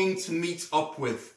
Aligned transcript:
longing 0.00 0.20
to 0.22 0.32
meet 0.32 0.68
up 0.72 0.98
with? 0.98 1.36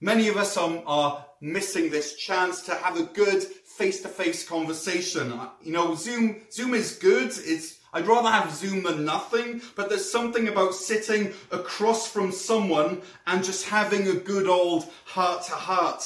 Many 0.00 0.28
of 0.28 0.36
us 0.36 0.56
are, 0.56 1.26
missing 1.40 1.90
this 1.90 2.14
chance 2.14 2.62
to 2.62 2.72
have 2.72 2.96
a 2.96 3.02
good 3.02 3.42
face-to-face 3.42 4.48
conversation. 4.48 5.32
You 5.64 5.72
know, 5.72 5.96
Zoom, 5.96 6.42
Zoom 6.52 6.72
is 6.72 6.94
good. 6.98 7.32
It's, 7.36 7.80
I'd 7.92 8.06
rather 8.06 8.30
have 8.30 8.54
Zoom 8.54 8.84
than 8.84 9.04
nothing, 9.04 9.60
but 9.74 9.88
there's 9.88 10.08
something 10.08 10.46
about 10.46 10.72
sitting 10.72 11.32
across 11.50 12.06
from 12.06 12.30
someone 12.30 13.02
and 13.26 13.42
just 13.42 13.68
having 13.68 14.06
a 14.06 14.14
good 14.14 14.46
old 14.46 14.88
heart 15.04 15.42
to 15.46 15.52
heart. 15.52 16.04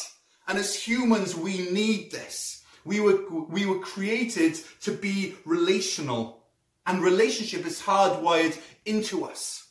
And 0.49 0.57
as 0.57 0.75
humans, 0.75 1.37
we 1.37 1.71
need 1.71 2.11
this. 2.11 2.65
We 2.87 3.01
were, 3.01 3.21
we 3.51 3.67
were 3.67 3.81
created 3.81 4.59
to 4.85 4.93
be 4.93 5.35
relational 5.45 6.45
and 6.87 7.03
relationship 7.03 7.67
is 7.67 7.83
hardwired 7.83 8.59
into 8.87 9.27
us. 9.27 9.69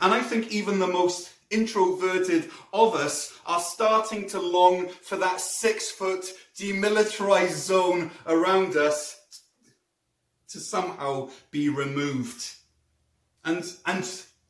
And 0.00 0.12
I 0.12 0.22
think 0.22 0.50
even 0.50 0.80
the 0.80 0.88
most 0.88 1.30
introverted 1.50 2.50
of 2.72 2.94
us 2.94 3.38
are 3.46 3.60
starting 3.60 4.28
to 4.28 4.40
long 4.40 4.88
for 4.88 5.16
that 5.16 5.40
six 5.40 5.90
foot 5.90 6.32
demilitarized 6.56 7.52
zone 7.52 8.10
around 8.26 8.76
us 8.76 9.18
to 10.48 10.60
somehow 10.60 11.28
be 11.50 11.68
removed. 11.68 12.54
And, 13.44 13.64
and 13.86 14.04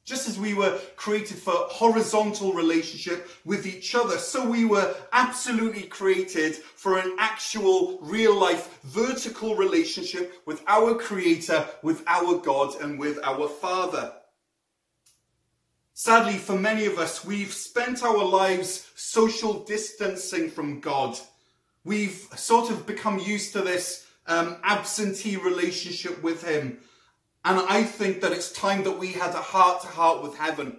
just 0.04 0.26
as 0.26 0.38
we 0.38 0.54
were 0.54 0.78
created 0.96 1.36
for 1.36 1.52
horizontal 1.52 2.54
relationship 2.54 3.28
with 3.44 3.66
each 3.66 3.94
other, 3.94 4.16
so 4.16 4.48
we 4.48 4.64
were 4.64 4.94
absolutely 5.12 5.82
created 5.82 6.54
for 6.56 6.98
an 6.98 7.14
actual, 7.18 7.98
real 8.00 8.34
life, 8.34 8.80
vertical 8.84 9.54
relationship 9.54 10.40
with 10.46 10.62
our 10.66 10.94
Creator, 10.94 11.66
with 11.82 12.02
our 12.06 12.38
God, 12.38 12.80
and 12.80 12.98
with 12.98 13.18
our 13.22 13.48
Father. 13.48 14.12
Sadly, 16.00 16.34
for 16.34 16.56
many 16.56 16.86
of 16.86 16.96
us, 16.96 17.24
we've 17.24 17.52
spent 17.52 18.04
our 18.04 18.24
lives 18.24 18.88
social 18.94 19.64
distancing 19.64 20.48
from 20.48 20.78
God. 20.78 21.18
We've 21.82 22.24
sort 22.36 22.70
of 22.70 22.86
become 22.86 23.18
used 23.18 23.52
to 23.54 23.62
this 23.62 24.06
um, 24.28 24.58
absentee 24.62 25.36
relationship 25.36 26.22
with 26.22 26.48
Him. 26.48 26.78
And 27.44 27.58
I 27.68 27.82
think 27.82 28.20
that 28.20 28.30
it's 28.30 28.52
time 28.52 28.84
that 28.84 28.96
we 28.96 29.08
had 29.08 29.34
a 29.34 29.42
heart 29.42 29.82
to 29.82 29.88
heart 29.88 30.22
with 30.22 30.38
heaven. 30.38 30.78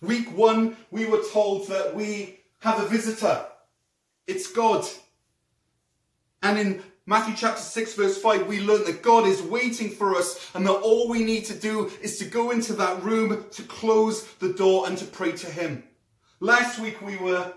Week 0.00 0.34
one, 0.34 0.78
we 0.90 1.04
were 1.04 1.22
told 1.30 1.68
that 1.68 1.94
we 1.94 2.40
have 2.60 2.80
a 2.80 2.88
visitor. 2.88 3.44
It's 4.26 4.50
God. 4.50 4.86
And 6.42 6.58
in 6.58 6.82
Matthew 7.12 7.34
chapter 7.36 7.60
6 7.60 7.92
verse 7.92 8.16
5, 8.16 8.46
we 8.46 8.60
learn 8.62 8.84
that 8.84 9.02
God 9.02 9.26
is 9.26 9.42
waiting 9.42 9.90
for 9.90 10.16
us 10.16 10.50
and 10.54 10.66
that 10.66 10.72
all 10.72 11.10
we 11.10 11.22
need 11.22 11.44
to 11.44 11.54
do 11.54 11.90
is 12.00 12.16
to 12.16 12.24
go 12.24 12.50
into 12.50 12.72
that 12.72 13.02
room, 13.02 13.44
to 13.50 13.62
close 13.64 14.24
the 14.36 14.54
door 14.54 14.88
and 14.88 14.96
to 14.96 15.04
pray 15.04 15.32
to 15.32 15.46
Him. 15.46 15.84
Last 16.40 16.78
week 16.78 17.02
we 17.02 17.18
were, 17.18 17.52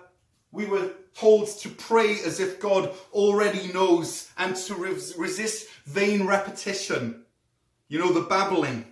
we 0.51 0.65
were 0.65 0.91
told 1.13 1.47
to 1.59 1.69
pray 1.69 2.19
as 2.25 2.41
if 2.41 2.59
God 2.59 2.91
already 3.13 3.71
knows 3.71 4.29
and 4.37 4.57
to 4.57 4.75
resist 4.75 5.69
vain 5.85 6.27
repetition. 6.27 7.23
You 7.87 7.99
know, 7.99 8.11
the 8.11 8.27
babbling. 8.27 8.85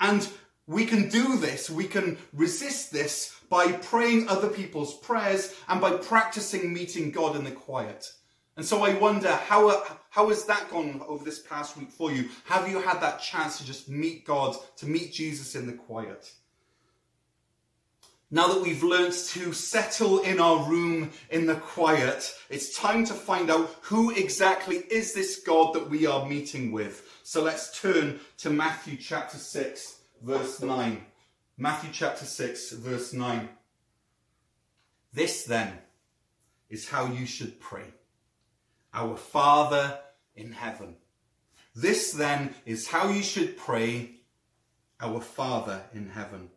And 0.00 0.28
we 0.66 0.84
can 0.84 1.08
do 1.08 1.38
this, 1.38 1.70
we 1.70 1.84
can 1.84 2.18
resist 2.34 2.92
this 2.92 3.40
by 3.48 3.72
praying 3.72 4.28
other 4.28 4.48
people's 4.48 4.98
prayers 4.98 5.54
and 5.66 5.80
by 5.80 5.92
practicing 5.92 6.74
meeting 6.74 7.10
God 7.10 7.36
in 7.36 7.44
the 7.44 7.52
quiet. 7.52 8.12
And 8.58 8.66
so 8.66 8.82
I 8.82 8.94
wonder, 8.94 9.30
how, 9.30 9.84
how 10.10 10.30
has 10.30 10.44
that 10.46 10.68
gone 10.68 11.00
over 11.06 11.24
this 11.24 11.38
past 11.38 11.76
week 11.76 11.92
for 11.92 12.10
you? 12.10 12.28
Have 12.46 12.68
you 12.68 12.80
had 12.80 13.00
that 13.00 13.20
chance 13.20 13.56
to 13.58 13.64
just 13.64 13.88
meet 13.88 14.24
God, 14.26 14.56
to 14.78 14.86
meet 14.86 15.12
Jesus 15.12 15.54
in 15.54 15.68
the 15.68 15.74
quiet? 15.74 16.32
Now 18.32 18.48
that 18.48 18.60
we've 18.60 18.82
learnt 18.82 19.12
to 19.28 19.52
settle 19.52 20.18
in 20.18 20.40
our 20.40 20.68
room 20.68 21.12
in 21.30 21.46
the 21.46 21.54
quiet, 21.54 22.34
it's 22.50 22.76
time 22.76 23.04
to 23.04 23.14
find 23.14 23.48
out 23.48 23.76
who 23.80 24.10
exactly 24.10 24.78
is 24.90 25.12
this 25.12 25.38
God 25.38 25.72
that 25.74 25.88
we 25.88 26.06
are 26.06 26.28
meeting 26.28 26.72
with. 26.72 27.20
So 27.22 27.44
let's 27.44 27.80
turn 27.80 28.18
to 28.38 28.50
Matthew 28.50 28.96
chapter 28.96 29.38
6, 29.38 30.00
verse 30.20 30.60
9. 30.60 31.00
Matthew 31.56 31.90
chapter 31.92 32.24
6, 32.24 32.72
verse 32.72 33.12
9. 33.12 33.48
This 35.12 35.44
then 35.44 35.74
is 36.68 36.88
how 36.88 37.06
you 37.06 37.24
should 37.24 37.60
pray. 37.60 37.94
Our 38.98 39.16
Father 39.16 40.00
in 40.34 40.50
heaven. 40.50 40.96
This 41.72 42.10
then 42.10 42.52
is 42.66 42.88
how 42.88 43.10
you 43.10 43.22
should 43.22 43.56
pray. 43.56 44.16
Our 45.00 45.20
Father 45.20 45.82
in 45.94 46.08
heaven. 46.08 46.50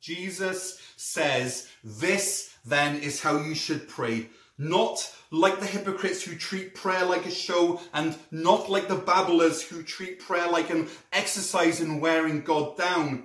Jesus 0.00 0.80
says, 0.96 1.68
This 1.82 2.54
then 2.64 3.00
is 3.00 3.20
how 3.22 3.38
you 3.38 3.56
should 3.56 3.88
pray. 3.88 4.28
Not 4.56 5.12
like 5.32 5.58
the 5.58 5.66
hypocrites 5.66 6.22
who 6.22 6.36
treat 6.36 6.76
prayer 6.76 7.04
like 7.04 7.26
a 7.26 7.32
show, 7.32 7.80
and 7.92 8.16
not 8.30 8.70
like 8.70 8.86
the 8.86 8.94
babblers 8.94 9.62
who 9.62 9.82
treat 9.82 10.20
prayer 10.20 10.48
like 10.48 10.70
an 10.70 10.86
exercise 11.12 11.80
in 11.80 11.98
wearing 11.98 12.42
God 12.42 12.76
down. 12.78 13.24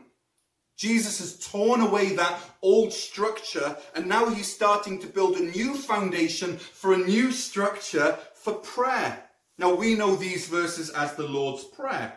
Jesus 0.81 1.19
has 1.19 1.37
torn 1.37 1.79
away 1.79 2.15
that 2.15 2.39
old 2.63 2.91
structure, 2.91 3.77
and 3.93 4.07
now 4.07 4.29
he's 4.29 4.51
starting 4.51 4.97
to 4.97 5.05
build 5.05 5.35
a 5.35 5.43
new 5.43 5.75
foundation 5.75 6.57
for 6.57 6.93
a 6.93 6.97
new 6.97 7.31
structure 7.31 8.17
for 8.33 8.53
prayer. 8.53 9.23
Now 9.59 9.75
we 9.75 9.93
know 9.93 10.15
these 10.15 10.47
verses 10.47 10.89
as 10.89 11.13
the 11.13 11.27
Lord's 11.27 11.63
Prayer. 11.65 12.13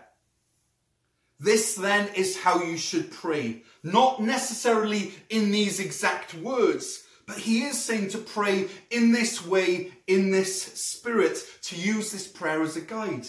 This 1.39 1.75
then 1.75 2.09
is 2.15 2.39
how 2.39 2.63
you 2.63 2.79
should 2.79 3.11
pray. 3.13 3.65
Not 3.83 4.23
necessarily 4.23 5.13
in 5.29 5.51
these 5.51 5.79
exact 5.79 6.33
words, 6.33 7.05
but 7.27 7.37
he 7.37 7.65
is 7.65 7.85
saying 7.85 8.09
to 8.11 8.19
pray 8.19 8.69
in 8.91 9.13
this 9.13 9.45
way, 9.45 9.93
in 10.07 10.31
this 10.31 10.63
spirit, 10.63 11.37
to 11.65 11.77
use 11.77 12.13
this 12.13 12.27
prayer 12.27 12.63
as 12.63 12.77
a 12.77 12.81
guide. 12.81 13.27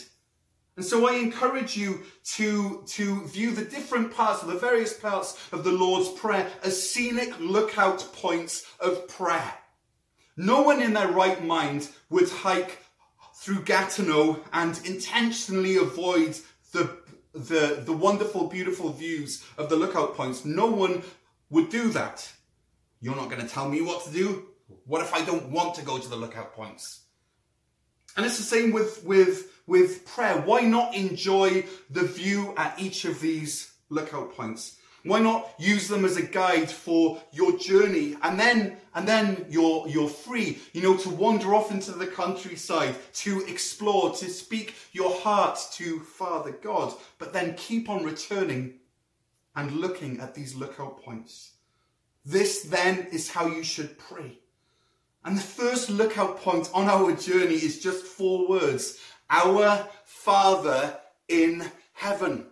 And 0.78 0.86
so 0.86 1.08
I 1.08 1.16
encourage 1.16 1.78
you 1.78 2.04
to, 2.36 2.84
to 2.88 3.26
view 3.28 3.52
the 3.52 3.64
different 3.64 4.14
parts 4.14 4.42
the 4.42 4.56
various 4.56 4.94
parts 4.94 5.38
of 5.52 5.64
the 5.64 5.72
Lord's 5.72 6.10
Prayer 6.10 6.50
as 6.64 6.92
scenic 6.92 7.40
lookout 7.40 8.08
points 8.14 8.66
of 8.80 9.08
prayer. 9.08 9.54
No 10.36 10.64
one 10.64 10.82
in 10.82 10.94
their 10.94 11.08
right 11.08 11.44
mind 11.44 11.90
would 12.10 12.30
hike 12.30 12.80
through 13.36 13.64
Gatineau 13.64 14.42
and 14.52 14.80
intentionally 14.86 15.78
avoid 15.78 16.38
the 16.74 16.98
the, 17.36 17.82
the 17.84 17.92
wonderful, 17.92 18.48
beautiful 18.48 18.94
views 18.94 19.44
of 19.58 19.70
the 19.70 19.76
lookout 19.76 20.16
points. 20.16 20.46
No 20.46 20.68
one 20.68 21.04
would 21.50 21.70
do 21.70 21.90
that. 21.90 22.32
You're 23.02 23.16
not 23.16 23.30
going 23.30 23.42
to 23.42 23.48
tell 23.48 23.70
me 23.70 23.82
what 23.82 24.06
to 24.06 24.12
do. 24.12 24.46
What 24.86 25.02
if 25.02 25.14
I 25.14 25.24
don't 25.24 25.50
want 25.52 25.76
to 25.76 25.84
go 25.84 25.98
to 25.98 26.10
the 26.10 26.16
lookout 26.16 26.54
points? 26.54 27.02
And 28.16 28.26
it's 28.26 28.38
the 28.38 28.44
same 28.44 28.72
with, 28.72 29.04
with, 29.04 29.52
with 29.68 30.06
prayer. 30.06 30.42
Why 30.42 30.62
not 30.62 30.96
enjoy 30.96 31.66
the 31.90 32.04
view 32.04 32.54
at 32.58 32.80
each 32.80 33.06
of 33.06 33.20
these 33.20 33.72
lookout 33.90 34.36
points? 34.36 34.78
Why 35.04 35.20
not 35.20 35.52
use 35.60 35.88
them 35.88 36.04
as 36.04 36.18
a 36.18 36.24
guide 36.24 36.70
for 36.70 37.22
your 37.32 37.58
journey? 37.58 38.18
And 38.24 38.40
then, 38.40 38.78
and 38.96 39.08
then 39.08 39.46
you're, 39.50 39.88
you're 39.88 40.10
free, 40.10 40.58
you 40.74 40.82
know, 40.82 40.98
to 40.98 41.10
wander 41.10 41.54
off 41.54 41.70
into 41.72 41.92
the 41.92 42.08
countryside, 42.08 42.96
to 43.16 43.46
explore, 43.46 44.16
to 44.16 44.30
speak 44.30 44.74
your 44.94 45.14
heart 45.20 45.60
to 45.74 46.00
Father 46.00 46.52
God, 46.52 46.92
but 47.20 47.34
then 47.34 47.54
keep 47.54 47.88
on 47.88 48.04
returning 48.04 48.80
and 49.56 49.74
looking 49.74 50.20
at 50.20 50.34
these 50.34 50.56
lookout 50.56 51.04
points. 51.04 51.52
This 52.26 52.64
then 52.64 53.08
is 53.12 53.30
how 53.30 53.46
you 53.46 53.64
should 53.64 54.00
pray. 54.00 54.40
And 55.26 55.36
the 55.36 55.42
first 55.42 55.90
lookout 55.90 56.38
point 56.38 56.70
on 56.72 56.88
our 56.88 57.12
journey 57.14 57.56
is 57.56 57.80
just 57.80 58.06
four 58.06 58.48
words. 58.48 59.00
Our 59.28 59.88
Father 60.06 61.00
in 61.28 61.66
heaven. 61.94 62.46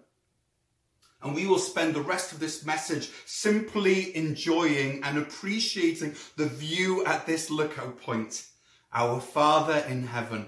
And 1.22 1.36
we 1.36 1.46
will 1.46 1.60
spend 1.60 1.94
the 1.94 2.02
rest 2.02 2.32
of 2.32 2.40
this 2.40 2.66
message 2.66 3.12
simply 3.26 4.16
enjoying 4.18 5.04
and 5.04 5.20
appreciating 5.20 6.16
the 6.36 6.48
view 6.48 7.06
at 7.06 7.28
this 7.28 7.52
lookout 7.52 8.02
point. 8.02 8.48
Our 8.92 9.22
Father 9.22 9.86
in 9.88 10.08
heaven. 10.08 10.48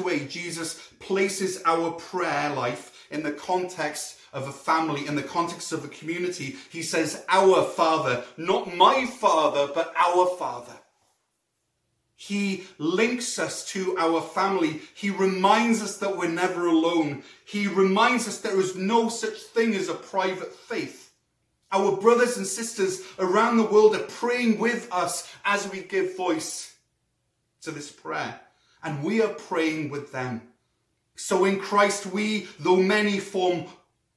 Away, 0.00 0.26
Jesus 0.26 0.74
places 0.98 1.62
our 1.64 1.92
prayer 1.92 2.50
life 2.50 3.06
in 3.10 3.22
the 3.22 3.32
context 3.32 4.18
of 4.32 4.48
a 4.48 4.52
family, 4.52 5.06
in 5.06 5.16
the 5.16 5.22
context 5.22 5.72
of 5.72 5.84
a 5.84 5.88
community, 5.88 6.56
he 6.70 6.82
says, 6.82 7.24
Our 7.28 7.64
Father, 7.64 8.24
not 8.36 8.74
my 8.74 9.06
Father, 9.06 9.72
but 9.74 9.92
our 9.96 10.26
Father. 10.36 10.74
He 12.14 12.64
links 12.76 13.38
us 13.38 13.64
to 13.70 13.96
our 13.96 14.20
family. 14.20 14.82
He 14.94 15.08
reminds 15.08 15.82
us 15.82 15.96
that 15.98 16.18
we're 16.18 16.28
never 16.28 16.66
alone. 16.66 17.22
He 17.46 17.66
reminds 17.66 18.28
us 18.28 18.38
there 18.38 18.60
is 18.60 18.76
no 18.76 19.08
such 19.08 19.38
thing 19.38 19.74
as 19.74 19.88
a 19.88 19.94
private 19.94 20.54
faith. 20.54 21.12
Our 21.72 21.96
brothers 21.96 22.36
and 22.36 22.46
sisters 22.46 23.02
around 23.18 23.56
the 23.56 23.64
world 23.64 23.96
are 23.96 24.00
praying 24.00 24.58
with 24.58 24.86
us 24.92 25.32
as 25.46 25.70
we 25.70 25.80
give 25.80 26.16
voice 26.16 26.74
to 27.62 27.70
this 27.70 27.90
prayer. 27.90 28.38
And 28.82 29.02
we 29.02 29.22
are 29.22 29.28
praying 29.28 29.90
with 29.90 30.12
them. 30.12 30.42
So 31.16 31.44
in 31.44 31.58
Christ, 31.60 32.06
we, 32.06 32.48
though 32.58 32.76
many, 32.76 33.18
form 33.18 33.66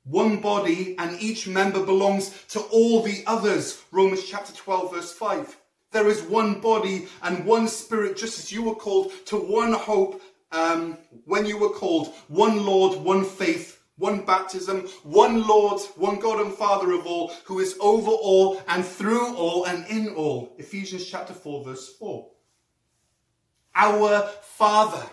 one 0.05 0.41
body 0.41 0.95
and 0.97 1.21
each 1.21 1.47
member 1.47 1.83
belongs 1.83 2.33
to 2.49 2.59
all 2.59 3.01
the 3.01 3.23
others. 3.25 3.81
Romans 3.91 4.25
chapter 4.25 4.53
12 4.53 4.93
verse 4.93 5.11
5. 5.13 5.57
There 5.91 6.07
is 6.07 6.21
one 6.23 6.59
body 6.59 7.07
and 7.21 7.45
one 7.45 7.67
spirit, 7.67 8.17
just 8.17 8.39
as 8.39 8.51
you 8.51 8.63
were 8.63 8.75
called 8.75 9.11
to 9.27 9.37
one 9.37 9.73
hope 9.73 10.21
um, 10.51 10.97
when 11.25 11.45
you 11.45 11.57
were 11.57 11.69
called. 11.69 12.13
One 12.27 12.65
Lord, 12.65 12.99
one 12.99 13.23
faith, 13.23 13.83
one 13.97 14.25
baptism, 14.25 14.87
one 15.03 15.47
Lord, 15.47 15.81
one 15.95 16.19
God 16.19 16.43
and 16.43 16.53
Father 16.53 16.91
of 16.93 17.05
all, 17.05 17.31
who 17.45 17.59
is 17.59 17.77
over 17.79 18.11
all 18.11 18.61
and 18.67 18.83
through 18.83 19.35
all 19.35 19.65
and 19.65 19.85
in 19.87 20.15
all. 20.15 20.55
Ephesians 20.57 21.05
chapter 21.05 21.33
4, 21.33 21.63
verse 21.63 21.95
4. 21.97 22.27
Our 23.75 24.29
Father. 24.41 25.05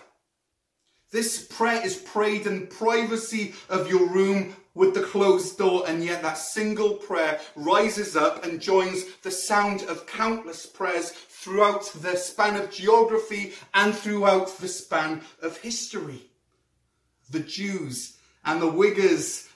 This 1.11 1.45
prayer 1.45 1.85
is 1.85 1.97
prayed 1.97 2.47
in 2.47 2.67
privacy 2.67 3.53
of 3.69 3.89
your 3.89 4.07
room 4.07 4.55
with 4.73 4.93
the 4.93 5.01
closed 5.01 5.57
door, 5.57 5.83
and 5.85 6.03
yet 6.03 6.21
that 6.21 6.37
single 6.37 6.93
prayer 6.93 7.39
rises 7.55 8.15
up 8.15 8.45
and 8.45 8.61
joins 8.61 9.03
the 9.23 9.31
sound 9.31 9.83
of 9.83 10.07
countless 10.07 10.65
prayers 10.65 11.11
throughout 11.11 11.91
the 12.01 12.15
span 12.15 12.55
of 12.55 12.71
geography 12.71 13.53
and 13.73 13.93
throughout 13.93 14.57
the 14.59 14.69
span 14.69 15.21
of 15.41 15.57
history. 15.57 16.21
The 17.29 17.41
Jews 17.41 18.17
and 18.45 18.61
the 18.61 18.71
Uyghurs 18.71 19.49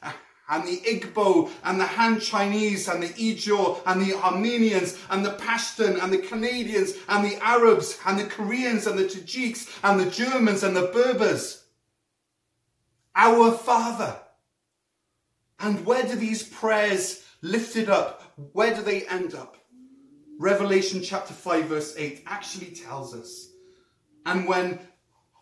and 0.49 0.67
the 0.67 0.77
Igbo 0.77 1.49
and 1.63 1.79
the 1.79 1.85
Han 1.85 2.19
Chinese 2.19 2.87
and 2.87 3.01
the 3.01 3.07
Ijaw 3.09 3.81
and 3.85 4.01
the 4.01 4.13
Armenians 4.15 4.97
and 5.09 5.25
the 5.25 5.31
Pashtun 5.31 6.01
and 6.01 6.13
the 6.13 6.19
Canadians 6.19 6.93
and 7.09 7.25
the 7.25 7.37
Arabs 7.43 7.99
and 8.05 8.19
the 8.19 8.25
Koreans 8.25 8.85
and 8.87 8.97
the 8.97 9.05
Tajiks 9.05 9.69
and 9.83 9.99
the 9.99 10.09
Germans 10.09 10.63
and 10.63 10.75
the 10.75 10.87
Berbers. 10.93 11.63
Our 13.15 13.51
Father 13.51 14.17
and 15.59 15.85
where 15.85 16.03
do 16.03 16.15
these 16.15 16.43
prayers 16.43 17.23
lifted 17.41 17.89
up, 17.89 18.33
where 18.53 18.75
do 18.75 18.81
they 18.81 19.05
end 19.07 19.33
up? 19.33 19.57
Revelation 20.37 21.01
chapter 21.01 21.33
5 21.33 21.65
verse 21.65 21.95
8 21.97 22.23
actually 22.27 22.67
tells 22.71 23.15
us. 23.15 23.49
And 24.25 24.47
when 24.47 24.79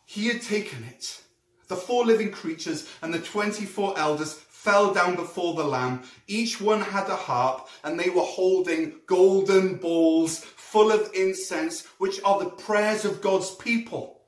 he 0.06 0.28
had 0.28 0.42
taken 0.42 0.84
it, 0.84 1.22
the 1.68 1.76
four 1.76 2.06
living 2.06 2.32
creatures 2.32 2.90
and 3.02 3.14
the 3.14 3.20
24 3.20 3.98
elders 3.98 4.34
fell 4.64 4.94
down 4.94 5.16
before 5.16 5.56
the 5.56 5.64
Lamb. 5.64 6.04
Each 6.26 6.62
one 6.62 6.80
had 6.80 7.10
a 7.10 7.16
harp, 7.18 7.68
and 7.84 8.00
they 8.00 8.10
were 8.10 8.22
holding 8.22 9.02
golden 9.08 9.76
bowls 9.76 10.40
full 10.40 10.90
of 10.90 11.12
incense, 11.14 11.86
which 11.98 12.22
are 12.24 12.40
the 12.40 12.50
prayers 12.50 13.04
of 13.04 13.22
God's 13.22 13.54
people. 13.56 14.22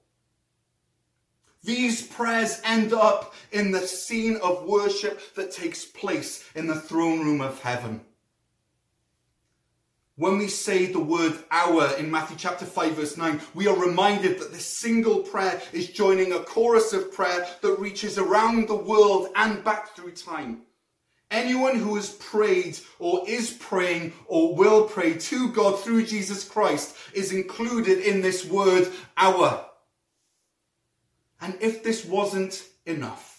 These 1.64 2.08
prayers 2.08 2.60
end 2.66 2.92
up 2.92 3.34
in 3.54 3.72
the 3.72 3.88
scene 3.88 4.38
of 4.44 4.66
worship 4.66 5.34
that 5.36 5.52
takes 5.52 5.86
place 5.86 6.44
in 6.54 6.68
the 6.68 6.82
throne 6.82 7.22
room 7.22 7.40
of 7.40 7.62
heaven. 7.62 8.02
When 10.18 10.38
we 10.38 10.48
say 10.48 10.86
the 10.86 11.00
word 11.00 11.34
our 11.52 11.94
in 11.98 12.10
Matthew 12.10 12.38
chapter 12.38 12.66
5 12.66 12.94
verse 12.94 13.18
9, 13.18 13.42
we 13.54 13.68
are 13.68 13.76
reminded 13.76 14.40
that 14.40 14.54
this 14.54 14.66
single 14.66 15.20
prayer 15.20 15.62
is 15.74 15.90
joining 15.90 16.32
a 16.32 16.40
chorus 16.40 16.94
of 16.94 17.12
prayer 17.12 17.46
that 17.62 17.80
reaches 17.80 18.18
around 18.18 18.70
the 18.70 18.76
world 18.76 19.28
and 19.36 19.62
back 19.62 19.94
through 19.94 20.12
time. 20.12 20.62
Anyone 21.32 21.76
who 21.78 21.96
has 21.96 22.12
prayed 22.12 22.80
or 22.98 23.28
is 23.28 23.52
praying 23.60 24.14
or 24.28 24.56
will 24.56 24.88
pray 24.88 25.16
to 25.16 25.50
God 25.50 25.82
through 25.82 26.06
Jesus 26.06 26.48
Christ 26.48 26.96
is 27.14 27.34
included 27.34 28.00
in 28.00 28.22
this 28.22 28.46
word 28.46 28.90
our. 29.18 29.66
And 31.42 31.58
if 31.60 31.84
this 31.84 32.06
wasn't 32.06 32.64
enough, 32.86 33.35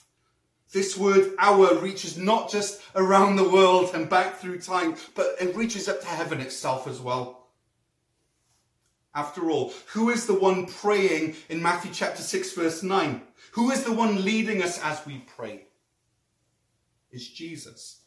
this 0.73 0.97
word 0.97 1.33
our 1.39 1.75
reaches 1.79 2.19
not 2.19 2.51
just 2.51 2.81
around 2.95 3.37
the 3.37 3.49
world 3.49 3.91
and 3.95 4.09
back 4.09 4.37
through 4.37 4.61
time, 4.61 4.97
but 5.15 5.37
it 5.41 5.57
reaches 5.57 5.89
up 5.89 6.01
to 6.01 6.07
heaven 6.07 6.41
itself 6.41 6.87
as 6.87 7.01
well. 7.01 7.49
After 9.15 9.51
all, 9.51 9.73
who 9.95 10.11
is 10.11 10.27
the 10.27 10.39
one 10.39 10.67
praying 10.67 11.37
in 11.49 11.63
Matthew 11.63 11.91
chapter 11.93 12.23
6 12.23 12.53
verse 12.53 12.83
9? 12.83 13.23
Who 13.53 13.71
is 13.71 13.85
the 13.85 13.93
one 13.93 14.25
leading 14.25 14.63
us 14.63 14.79
as 14.83 15.05
we 15.07 15.25
pray? 15.37 15.67
It's 17.11 17.27
Jesus. 17.27 18.03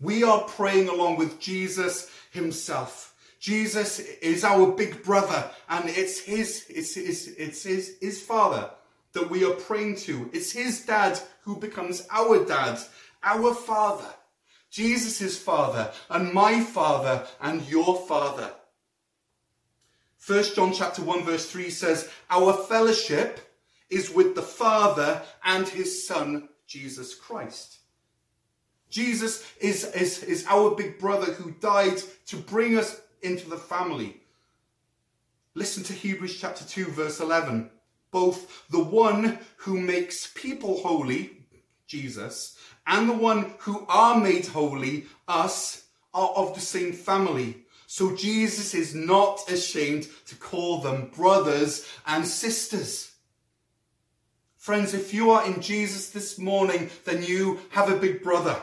We 0.00 0.24
are 0.24 0.42
praying 0.42 0.88
along 0.88 1.16
with 1.16 1.40
Jesus 1.40 2.10
himself. 2.32 3.14
Jesus 3.38 4.00
is 4.00 4.44
our 4.44 4.72
big 4.72 5.02
brother 5.02 5.50
and 5.68 5.88
it's 5.88 6.20
his, 6.20 6.66
it's, 6.68 6.96
it's, 6.96 7.26
it's 7.28 7.62
his, 7.62 7.96
his 8.00 8.20
father 8.20 8.70
that 9.12 9.30
we 9.30 9.44
are 9.44 9.54
praying 9.54 9.96
to. 9.96 10.30
It's 10.32 10.52
his 10.52 10.84
dad 10.84 11.18
who 11.42 11.56
becomes 11.56 12.06
our 12.10 12.44
dad, 12.44 12.78
our 13.22 13.54
father. 13.54 14.08
Jesus' 14.70 15.38
father 15.38 15.92
and 16.08 16.32
my 16.32 16.60
father 16.62 17.26
and 17.40 17.68
your 17.68 18.06
father. 18.06 18.50
1 20.26 20.44
John 20.54 20.72
chapter 20.72 21.02
1 21.02 21.24
verse 21.24 21.50
3 21.50 21.68
says, 21.68 22.08
Our 22.30 22.54
fellowship 22.54 23.40
is 23.90 24.10
with 24.10 24.34
the 24.34 24.42
Father 24.42 25.20
and 25.44 25.68
his 25.68 26.06
Son, 26.06 26.48
Jesus 26.66 27.14
Christ. 27.14 27.78
Jesus 28.88 29.44
is, 29.60 29.84
is, 29.92 30.22
is 30.22 30.46
our 30.48 30.70
big 30.70 30.98
brother 30.98 31.32
who 31.32 31.50
died 31.52 31.98
to 32.26 32.36
bring 32.36 32.78
us 32.78 33.00
into 33.20 33.48
the 33.50 33.56
family. 33.56 34.20
Listen 35.54 35.82
to 35.84 35.92
Hebrews 35.92 36.38
chapter 36.40 36.64
2 36.64 36.86
verse 36.86 37.20
11 37.20 37.70
both 38.12 38.68
the 38.70 38.82
one 38.82 39.40
who 39.56 39.80
makes 39.80 40.28
people 40.28 40.80
holy, 40.82 41.30
Jesus, 41.88 42.56
and 42.86 43.08
the 43.08 43.14
one 43.14 43.54
who 43.60 43.84
are 43.88 44.20
made 44.20 44.46
holy, 44.46 45.06
us, 45.26 45.86
are 46.14 46.30
of 46.36 46.54
the 46.54 46.60
same 46.60 46.92
family. 46.92 47.56
So 47.86 48.14
Jesus 48.14 48.74
is 48.74 48.94
not 48.94 49.50
ashamed 49.50 50.06
to 50.26 50.36
call 50.36 50.78
them 50.78 51.10
brothers 51.14 51.86
and 52.06 52.26
sisters. 52.26 53.12
Friends, 54.56 54.94
if 54.94 55.12
you 55.12 55.32
are 55.32 55.44
in 55.44 55.60
Jesus 55.60 56.10
this 56.10 56.38
morning, 56.38 56.88
then 57.04 57.22
you 57.22 57.60
have 57.70 57.90
a 57.90 57.96
big 57.96 58.22
brother. 58.22 58.56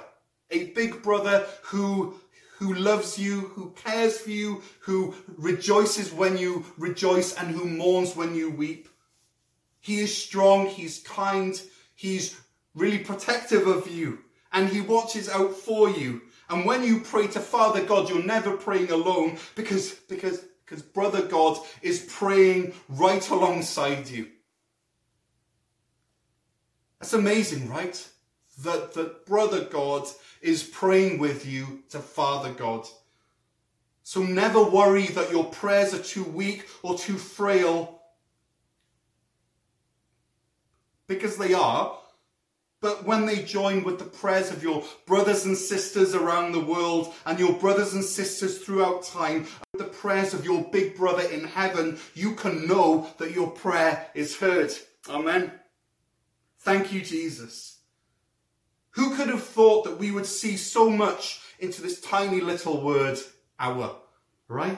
A 0.51 0.67
big 0.67 1.03
brother 1.03 1.45
who 1.63 2.15
who 2.59 2.73
loves 2.73 3.17
you, 3.17 3.51
who 3.55 3.71
cares 3.71 4.17
for 4.17 4.31
you, 4.31 4.61
who 4.81 5.15
rejoices 5.37 6.11
when 6.11 6.37
you 6.37 6.65
rejoice, 6.77 7.33
and 7.35 7.49
who 7.49 7.65
mourns 7.65 8.17
when 8.17 8.35
you 8.35 8.49
weep. 8.49 8.89
He 9.89 10.01
is 10.01 10.15
strong, 10.15 10.67
he's 10.67 10.99
kind, 10.99 11.59
he's 11.95 12.39
really 12.75 12.99
protective 12.99 13.65
of 13.65 13.89
you, 13.89 14.19
and 14.53 14.69
he 14.69 14.81
watches 14.81 15.27
out 15.27 15.55
for 15.55 15.89
you. 15.89 16.21
And 16.47 16.63
when 16.63 16.83
you 16.83 16.99
pray 16.99 17.25
to 17.25 17.39
Father 17.39 17.83
God, 17.83 18.07
you're 18.07 18.21
never 18.21 18.55
praying 18.55 18.91
alone 18.91 19.39
because, 19.55 19.95
because, 20.07 20.45
because 20.63 20.83
brother 20.83 21.23
God 21.23 21.57
is 21.81 22.05
praying 22.07 22.75
right 22.87 23.27
alongside 23.31 24.07
you. 24.07 24.27
That's 26.99 27.13
amazing, 27.13 27.67
right? 27.67 28.07
That, 28.61 28.93
that 28.93 29.25
brother 29.25 29.63
God 29.63 30.07
is 30.39 30.61
praying 30.61 31.17
with 31.17 31.47
you 31.47 31.81
to 31.89 31.97
Father 31.97 32.53
God. 32.53 32.85
So 34.03 34.21
never 34.21 34.63
worry 34.63 35.07
that 35.07 35.31
your 35.31 35.45
prayers 35.45 35.95
are 35.95 36.03
too 36.03 36.25
weak 36.25 36.67
or 36.83 36.95
too 36.95 37.17
frail 37.17 37.98
because 41.09 41.35
they 41.35 41.53
are. 41.53 41.97
But 42.81 43.03
when 43.03 43.25
they 43.25 43.43
join 43.43 43.83
with 43.83 43.99
the 43.99 44.05
prayers 44.05 44.51
of 44.51 44.63
your 44.63 44.85
brothers 45.05 45.43
and 45.43 45.57
sisters 45.57 46.15
around 46.15 46.53
the 46.53 46.63
world 46.63 47.13
and 47.25 47.37
your 47.37 47.51
brothers 47.51 47.93
and 47.93 48.05
sisters 48.05 48.59
throughout 48.59 49.03
time, 49.03 49.47
the 49.77 49.83
prayers 49.83 50.33
of 50.33 50.45
your 50.45 50.63
big 50.71 50.95
brother 50.95 51.23
in 51.23 51.43
heaven, 51.43 51.99
you 52.13 52.35
can 52.35 52.67
know 52.67 53.09
that 53.17 53.31
your 53.31 53.51
prayer 53.51 54.07
is 54.13 54.37
heard. 54.37 54.71
Amen. 55.09 55.51
Thank 56.59 56.93
you, 56.93 57.01
Jesus. 57.01 57.79
Who 58.91 59.15
could 59.15 59.27
have 59.27 59.43
thought 59.43 59.83
that 59.83 59.99
we 59.99 60.11
would 60.11 60.25
see 60.25 60.55
so 60.55 60.89
much 60.89 61.41
into 61.59 61.81
this 61.81 61.99
tiny 61.99 62.39
little 62.39 62.81
word, 62.81 63.19
our, 63.59 63.97
right? 64.47 64.77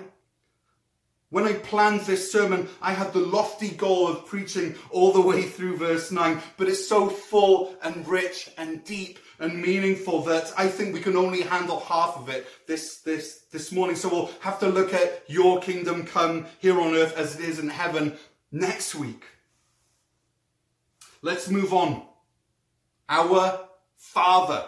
When 1.31 1.45
I 1.45 1.53
planned 1.53 2.01
this 2.01 2.29
sermon, 2.29 2.67
I 2.81 2.91
had 2.91 3.13
the 3.13 3.19
lofty 3.19 3.69
goal 3.69 4.09
of 4.09 4.25
preaching 4.25 4.75
all 4.89 5.13
the 5.13 5.21
way 5.21 5.43
through 5.43 5.77
verse 5.77 6.11
9, 6.11 6.41
but 6.57 6.67
it's 6.67 6.85
so 6.85 7.07
full 7.07 7.73
and 7.81 8.05
rich 8.05 8.49
and 8.57 8.83
deep 8.83 9.17
and 9.39 9.61
meaningful 9.61 10.23
that 10.23 10.51
I 10.57 10.67
think 10.67 10.93
we 10.93 10.99
can 10.99 11.15
only 11.15 11.41
handle 11.41 11.79
half 11.79 12.17
of 12.17 12.27
it 12.27 12.45
this, 12.67 12.97
this, 12.97 13.45
this 13.49 13.71
morning. 13.71 13.95
So 13.95 14.09
we'll 14.09 14.31
have 14.41 14.59
to 14.59 14.67
look 14.67 14.93
at 14.93 15.23
your 15.27 15.61
kingdom 15.61 16.05
come 16.05 16.47
here 16.59 16.79
on 16.81 16.95
earth 16.95 17.15
as 17.15 17.39
it 17.39 17.45
is 17.45 17.59
in 17.59 17.69
heaven 17.69 18.17
next 18.51 18.93
week. 18.93 19.23
Let's 21.21 21.49
move 21.49 21.73
on. 21.73 22.03
Our 23.07 23.69
Father. 23.95 24.65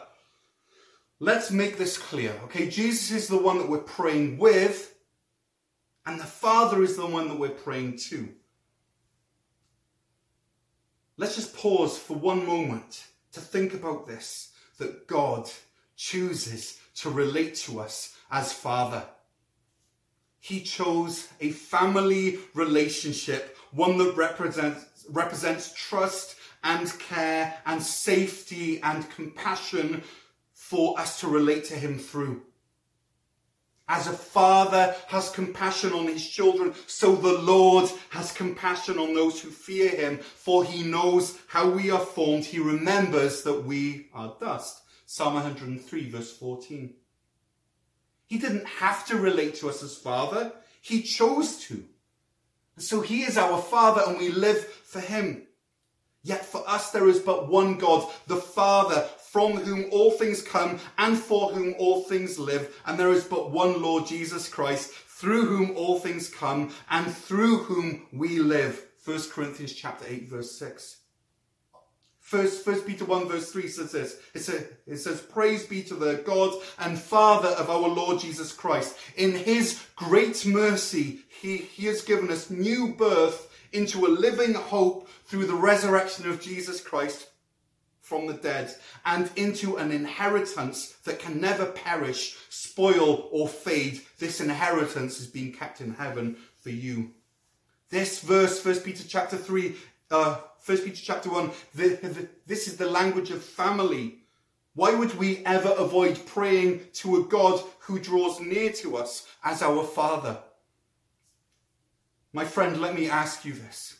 Let's 1.19 1.51
make 1.51 1.77
this 1.77 1.97
clear, 1.97 2.39
okay? 2.45 2.69
Jesus 2.69 3.11
is 3.11 3.27
the 3.27 3.37
one 3.37 3.57
that 3.57 3.69
we're 3.69 3.79
praying 3.79 4.37
with 4.37 4.92
and 6.05 6.19
the 6.19 6.25
Father 6.25 6.83
is 6.83 6.95
the 6.95 7.05
one 7.05 7.27
that 7.27 7.39
we're 7.39 7.49
praying 7.49 7.97
to. 7.97 8.29
Let's 11.17 11.35
just 11.35 11.55
pause 11.55 11.97
for 11.97 12.15
one 12.15 12.45
moment 12.45 13.05
to 13.33 13.39
think 13.39 13.73
about 13.73 14.07
this 14.07 14.51
that 14.79 15.07
God 15.07 15.49
chooses 15.95 16.79
to 16.95 17.09
relate 17.09 17.55
to 17.55 17.79
us 17.79 18.15
as 18.31 18.51
Father. 18.51 19.03
He 20.39 20.61
chose 20.61 21.29
a 21.39 21.51
family 21.51 22.39
relationship, 22.53 23.57
one 23.71 23.97
that 23.99 24.15
represents, 24.17 25.05
represents 25.09 25.73
trust 25.73 26.35
and 26.63 26.91
care 26.99 27.55
and 27.65 27.81
safety 27.81 28.81
and 28.81 29.09
compassion 29.11 30.03
for 30.53 30.99
us 30.99 31.19
to 31.19 31.27
relate 31.27 31.65
to 31.65 31.75
Him 31.75 31.97
through. 31.97 32.41
As 33.87 34.07
a 34.07 34.13
father 34.13 34.95
has 35.07 35.29
compassion 35.29 35.91
on 35.91 36.07
his 36.07 36.27
children, 36.27 36.73
so 36.87 37.15
the 37.15 37.37
Lord 37.39 37.89
has 38.11 38.31
compassion 38.31 38.97
on 38.97 39.13
those 39.13 39.41
who 39.41 39.49
fear 39.49 39.89
him, 39.89 40.19
for 40.19 40.63
he 40.63 40.83
knows 40.83 41.37
how 41.47 41.69
we 41.69 41.91
are 41.91 41.99
formed. 41.99 42.45
He 42.45 42.59
remembers 42.59 43.43
that 43.43 43.65
we 43.65 44.07
are 44.13 44.35
dust. 44.39 44.81
Psalm 45.05 45.33
103 45.33 46.09
verse 46.09 46.35
14. 46.37 46.93
He 48.25 48.37
didn't 48.37 48.65
have 48.65 49.05
to 49.07 49.17
relate 49.17 49.55
to 49.55 49.69
us 49.69 49.83
as 49.83 49.95
father. 49.95 50.53
He 50.81 51.01
chose 51.01 51.57
to. 51.67 51.83
So 52.77 53.01
he 53.01 53.23
is 53.23 53.37
our 53.37 53.61
father 53.61 54.01
and 54.07 54.17
we 54.17 54.29
live 54.29 54.65
for 54.65 54.99
him. 54.99 55.43
Yet 56.23 56.45
for 56.45 56.63
us 56.67 56.91
there 56.91 57.07
is 57.07 57.19
but 57.19 57.49
one 57.49 57.77
God, 57.77 58.09
the 58.27 58.37
Father, 58.37 59.07
from 59.33 59.57
whom 59.57 59.85
all 59.91 60.11
things 60.11 60.43
come 60.43 60.79
and 60.99 61.17
for 61.17 61.49
whom 61.49 61.73
all 61.79 62.03
things 62.03 62.37
live. 62.37 62.79
And 62.85 62.99
there 62.99 63.11
is 63.11 63.23
but 63.23 63.49
one 63.49 63.81
Lord 63.81 64.05
Jesus 64.05 64.47
Christ, 64.47 64.91
through 64.91 65.47
whom 65.47 65.75
all 65.75 65.99
things 65.99 66.29
come 66.29 66.71
and 66.91 67.11
through 67.11 67.63
whom 67.63 68.05
we 68.13 68.37
live. 68.37 68.85
1 69.05 69.19
Corinthians 69.31 69.73
chapter 69.73 70.05
8 70.07 70.29
verse 70.29 70.51
6. 70.59 70.97
First, 72.19 72.63
First 72.63 72.85
Peter 72.85 73.05
1 73.05 73.27
verse 73.27 73.51
3 73.51 73.67
says 73.69 73.91
this. 73.91 74.17
It 74.35 74.41
says, 74.41 74.67
it 74.85 74.97
says, 74.97 75.19
Praise 75.19 75.65
be 75.65 75.81
to 75.81 75.95
the 75.95 76.21
God 76.23 76.53
and 76.77 76.99
Father 76.99 77.49
of 77.49 77.71
our 77.71 77.89
Lord 77.89 78.19
Jesus 78.19 78.53
Christ. 78.53 78.95
In 79.17 79.31
his 79.31 79.83
great 79.95 80.45
mercy, 80.45 81.21
he, 81.41 81.57
he 81.57 81.87
has 81.87 82.03
given 82.03 82.29
us 82.29 82.51
new 82.51 82.93
birth 82.93 83.49
into 83.71 84.05
a 84.05 84.09
living 84.09 84.53
hope 84.53 85.09
through 85.25 85.47
the 85.47 85.55
resurrection 85.55 86.29
of 86.29 86.39
Jesus 86.39 86.79
Christ 86.79 87.29
from 88.03 88.27
the 88.27 88.33
dead 88.33 88.75
and 89.05 89.31
into 89.37 89.77
an 89.77 89.89
inheritance 89.89 90.91
that 91.05 91.19
can 91.19 91.39
never 91.39 91.65
perish, 91.65 92.37
spoil, 92.49 93.29
or 93.31 93.47
fade. 93.47 94.01
This 94.19 94.41
inheritance 94.41 95.21
is 95.21 95.27
being 95.27 95.53
kept 95.53 95.79
in 95.79 95.95
heaven 95.95 96.35
for 96.61 96.69
you. 96.69 97.11
This 97.89 98.19
verse, 98.19 98.59
First 98.59 98.83
Peter 98.83 99.05
chapter 99.07 99.37
3, 99.37 99.75
uh, 100.11 100.37
1 100.65 100.77
Peter 100.79 101.01
chapter 101.01 101.31
1, 101.31 101.51
the, 101.73 101.87
the, 101.95 102.27
this 102.45 102.67
is 102.67 102.75
the 102.75 102.89
language 102.89 103.31
of 103.31 103.41
family. 103.41 104.19
Why 104.75 104.93
would 104.93 105.17
we 105.17 105.37
ever 105.45 105.73
avoid 105.77 106.25
praying 106.25 106.81
to 106.95 107.15
a 107.17 107.23
God 107.23 107.63
who 107.79 107.99
draws 107.99 108.41
near 108.41 108.73
to 108.73 108.97
us 108.97 109.27
as 109.45 109.61
our 109.61 109.85
Father? 109.85 110.39
My 112.33 112.43
friend, 112.43 112.81
let 112.81 112.95
me 112.95 113.09
ask 113.09 113.45
you 113.45 113.53
this. 113.53 113.97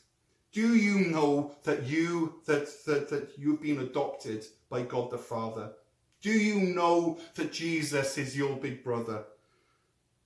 Do 0.54 0.76
you 0.76 1.00
know 1.00 1.56
that 1.64 1.88
you 1.88 2.36
that, 2.46 2.68
that, 2.86 3.10
that 3.10 3.32
you've 3.38 3.62
been 3.62 3.80
adopted 3.80 4.46
by 4.70 4.84
God 4.84 5.10
the 5.10 5.18
Father? 5.18 5.72
Do 6.22 6.32
you 6.32 6.76
know 6.76 7.18
that 7.34 7.52
Jesus 7.52 8.20
is 8.20 8.38
your 8.38 8.56
big 8.58 8.84
brother? 8.84 9.24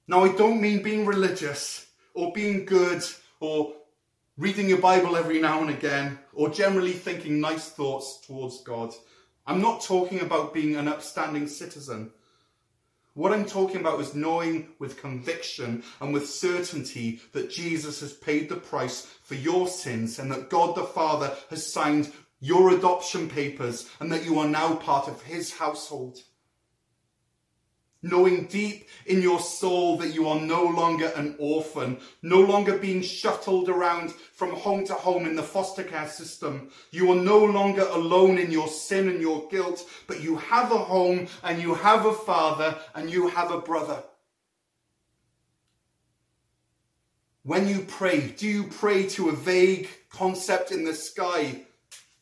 Now 0.05 0.25
I 0.25 0.35
don't 0.35 0.61
mean 0.61 0.83
being 0.83 1.05
religious 1.05 1.87
or 2.13 2.33
being 2.33 2.65
good 2.65 3.03
or 3.39 3.73
reading 4.37 4.67
your 4.67 4.79
Bible 4.79 5.15
every 5.15 5.39
now 5.39 5.61
and 5.61 5.69
again 5.69 6.19
or 6.33 6.49
generally 6.49 6.91
thinking 6.91 7.39
nice 7.39 7.69
thoughts 7.69 8.19
towards 8.27 8.61
God. 8.63 8.93
I'm 9.45 9.61
not 9.61 9.81
talking 9.81 10.19
about 10.19 10.53
being 10.53 10.75
an 10.75 10.89
upstanding 10.89 11.47
citizen. 11.47 12.11
What 13.17 13.33
I'm 13.33 13.45
talking 13.45 13.77
about 13.77 13.99
is 13.99 14.13
knowing 14.13 14.67
with 14.77 15.01
conviction 15.01 15.83
and 15.99 16.13
with 16.13 16.29
certainty 16.29 17.19
that 17.33 17.49
Jesus 17.49 17.99
has 18.01 18.13
paid 18.13 18.47
the 18.47 18.57
price 18.57 19.07
for 19.23 19.33
your 19.33 19.67
sins 19.67 20.19
and 20.19 20.31
that 20.31 20.51
God 20.51 20.75
the 20.75 20.83
Father 20.83 21.35
has 21.49 21.65
signed 21.65 22.13
your 22.39 22.69
adoption 22.69 23.27
papers 23.27 23.89
and 23.99 24.11
that 24.11 24.23
you 24.23 24.37
are 24.37 24.47
now 24.47 24.75
part 24.75 25.07
of 25.07 25.23
his 25.23 25.51
household 25.51 26.19
knowing 28.01 28.45
deep 28.45 28.87
in 29.05 29.21
your 29.21 29.39
soul 29.39 29.97
that 29.97 30.13
you 30.13 30.27
are 30.27 30.39
no 30.39 30.63
longer 30.63 31.11
an 31.15 31.35
orphan, 31.39 31.97
no 32.21 32.39
longer 32.39 32.77
being 32.77 33.01
shuttled 33.01 33.69
around 33.69 34.11
from 34.11 34.51
home 34.51 34.85
to 34.85 34.93
home 34.93 35.25
in 35.25 35.35
the 35.35 35.43
foster 35.43 35.83
care 35.83 36.07
system. 36.07 36.69
You 36.91 37.11
are 37.11 37.15
no 37.15 37.43
longer 37.43 37.87
alone 37.89 38.37
in 38.37 38.51
your 38.51 38.67
sin 38.67 39.09
and 39.09 39.21
your 39.21 39.47
guilt, 39.49 39.87
but 40.07 40.21
you 40.21 40.37
have 40.37 40.71
a 40.71 40.77
home 40.77 41.27
and 41.43 41.61
you 41.61 41.73
have 41.73 42.05
a 42.05 42.13
father 42.13 42.77
and 42.93 43.09
you 43.09 43.29
have 43.29 43.51
a 43.51 43.61
brother. 43.61 44.03
When 47.43 47.67
you 47.67 47.79
pray, 47.87 48.27
do 48.27 48.45
you 48.45 48.65
pray 48.65 49.07
to 49.09 49.29
a 49.29 49.35
vague 49.35 49.87
concept 50.09 50.71
in 50.71 50.83
the 50.83 50.93
sky? 50.93 51.61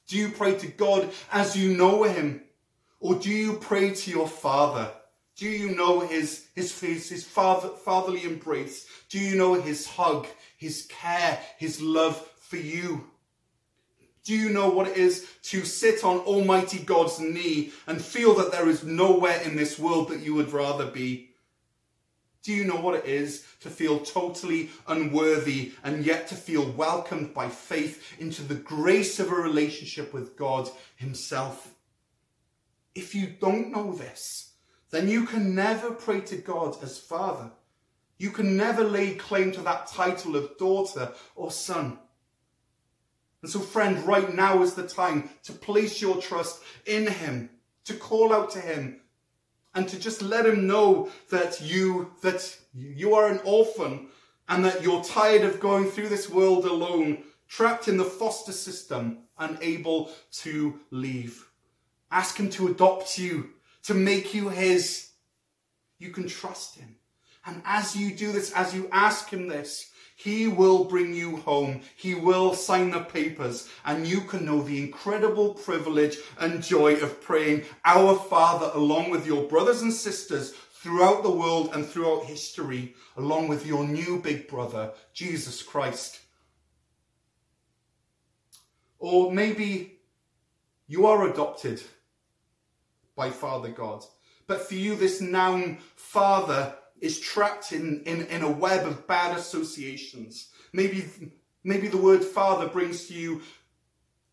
Do 0.08 0.18
you 0.18 0.30
pray 0.30 0.56
to 0.60 0.68
God 0.68 1.10
as 1.32 1.58
you 1.58 1.76
know 1.76 2.04
him? 2.04 2.44
Or 3.00 3.16
do 3.16 3.32
you 3.32 3.54
pray 3.54 3.94
to 3.94 4.12
your 4.12 4.28
father? 4.28 4.92
Do 5.36 5.48
you 5.48 5.76
know 5.76 6.00
his, 6.00 6.48
his, 6.56 6.80
his, 6.80 7.10
his 7.10 7.24
father, 7.26 7.70
fatherly 7.70 8.24
embrace? 8.24 8.88
Do 9.10 9.20
you 9.20 9.36
know 9.36 9.54
his 9.56 9.86
hug, 9.86 10.28
his 10.58 10.88
care, 10.88 11.40
his 11.58 11.82
love 11.82 12.18
for 12.40 12.58
you? 12.58 13.06
Do 14.24 14.34
you 14.34 14.50
know 14.50 14.70
what 14.70 14.88
it 14.88 14.98
is 14.98 15.28
to 15.44 15.66
sit 15.66 16.04
on 16.04 16.18
Almighty 16.20 16.80
God's 16.80 17.20
knee 17.20 17.72
and 17.86 18.02
feel 18.02 18.34
that 18.36 18.52
there 18.52 18.68
is 18.68 18.84
nowhere 18.84 19.40
in 19.42 19.56
this 19.56 19.78
world 19.78 20.10
that 20.10 20.22
you 20.22 20.34
would 20.34 20.52
rather 20.52 20.88
be? 20.88 21.36
Do 22.42 22.54
you 22.54 22.64
know 22.64 22.80
what 22.80 22.96
it 22.96 23.06
is 23.06 23.46
to 23.62 23.70
feel 23.70 24.00
totally 24.00 24.70
unworthy 24.88 25.74
and 25.84 26.06
yet 26.06 26.28
to 26.28 26.36
feel 26.36 26.72
welcomed 26.72 27.34
by 27.34 27.50
faith 27.50 28.20
into 28.20 28.44
the 28.44 28.56
grace 28.56 29.20
of 29.20 29.32
a 29.32 29.36
relationship 29.36 30.14
with 30.14 30.38
God 30.38 30.70
Himself? 30.96 31.74
If 32.94 33.14
you 33.14 33.28
don't 33.28 33.72
know 33.72 33.94
this, 33.94 34.45
then 34.96 35.10
you 35.10 35.26
can 35.26 35.54
never 35.54 35.92
pray 35.92 36.22
to 36.22 36.38
God 36.38 36.82
as 36.82 36.98
Father. 36.98 37.52
You 38.18 38.32
can 38.32 38.56
never 38.56 38.82
lay 38.82 39.16
claim 39.16 39.52
to 39.52 39.62
that 39.62 39.88
title 39.88 40.38
of 40.38 40.58
daughter 40.58 41.12
or 41.36 41.52
son. 41.52 42.00
And 43.42 43.52
so, 43.52 43.60
friend, 43.60 44.08
right 44.08 44.34
now 44.34 44.64
is 44.64 44.74
the 44.74 44.88
time 44.88 45.30
to 45.44 45.52
place 45.52 46.02
your 46.02 46.22
trust 46.22 46.64
in 46.86 47.08
Him, 47.08 47.50
to 47.84 47.94
call 47.94 48.32
out 48.32 48.52
to 48.52 48.60
Him, 48.60 49.02
and 49.74 49.88
to 49.90 50.00
just 50.00 50.22
let 50.22 50.46
Him 50.46 50.66
know 50.66 51.10
that 51.30 51.60
you 51.60 52.14
that 52.22 52.58
you 52.74 53.16
are 53.16 53.28
an 53.28 53.42
orphan 53.44 54.08
and 54.48 54.64
that 54.64 54.82
you're 54.82 55.04
tired 55.04 55.42
of 55.42 55.60
going 55.60 55.90
through 55.90 56.08
this 56.08 56.30
world 56.30 56.64
alone, 56.64 57.24
trapped 57.50 57.90
in 57.90 57.98
the 57.98 58.06
foster 58.06 58.54
system, 58.54 59.18
unable 59.38 60.10
to 60.32 60.80
leave. 60.92 61.50
Ask 62.12 62.40
Him 62.40 62.50
to 62.52 62.70
adopt 62.70 63.18
you 63.18 63.50
to 63.86 63.94
make 63.94 64.34
you 64.34 64.50
his. 64.50 65.10
You 65.98 66.10
can 66.10 66.28
trust 66.28 66.76
him. 66.76 66.96
And 67.46 67.62
as 67.66 67.96
you 67.96 68.14
do 68.16 68.32
this, 68.32 68.52
as 68.54 68.74
you 68.74 68.90
ask 68.92 69.30
him 69.30 69.48
this, 69.48 69.92
he 70.16 70.48
will 70.48 70.86
bring 70.86 71.14
you 71.14 71.38
home. 71.38 71.82
He 71.96 72.16
will 72.16 72.54
sign 72.54 72.92
the 72.92 73.02
papers 73.02 73.70
and 73.86 74.08
you 74.08 74.22
can 74.22 74.46
know 74.46 74.62
the 74.62 74.82
incredible 74.82 75.54
privilege 75.54 76.18
and 76.40 76.64
joy 76.64 76.96
of 76.96 77.22
praying 77.22 77.66
our 77.84 78.16
Father 78.16 78.72
along 78.74 79.12
with 79.12 79.28
your 79.28 79.44
brothers 79.44 79.82
and 79.82 79.94
sisters 79.94 80.54
throughout 80.74 81.24
the 81.24 81.32
world 81.32 81.72
and 81.74 81.86
throughout 81.86 82.26
history, 82.26 82.96
along 83.18 83.48
with 83.48 83.66
your 83.66 83.86
new 83.86 84.20
big 84.22 84.48
brother, 84.48 84.92
Jesus 85.14 85.62
Christ. 85.62 86.20
Or 89.00 89.32
maybe 89.32 90.00
you 90.88 91.06
are 91.08 91.30
adopted 91.30 91.82
by 93.16 93.30
Father 93.30 93.70
God. 93.70 94.04
But 94.48 94.68
for 94.68 94.76
you, 94.76 94.96
this 94.96 95.22
noun 95.22 95.80
Father 95.96 96.76
is 97.02 97.20
trapped 97.20 97.72
in, 97.72 98.02
in, 98.04 98.26
in 98.28 98.42
a 98.42 98.50
web 98.50 98.86
of 98.86 99.08
bad 99.08 99.38
associations. 99.38 100.50
Maybe, 100.72 101.06
maybe 101.64 101.88
the 101.88 101.98
word 101.98 102.24
father 102.24 102.68
brings 102.68 103.08
to 103.08 103.14
you 103.14 103.42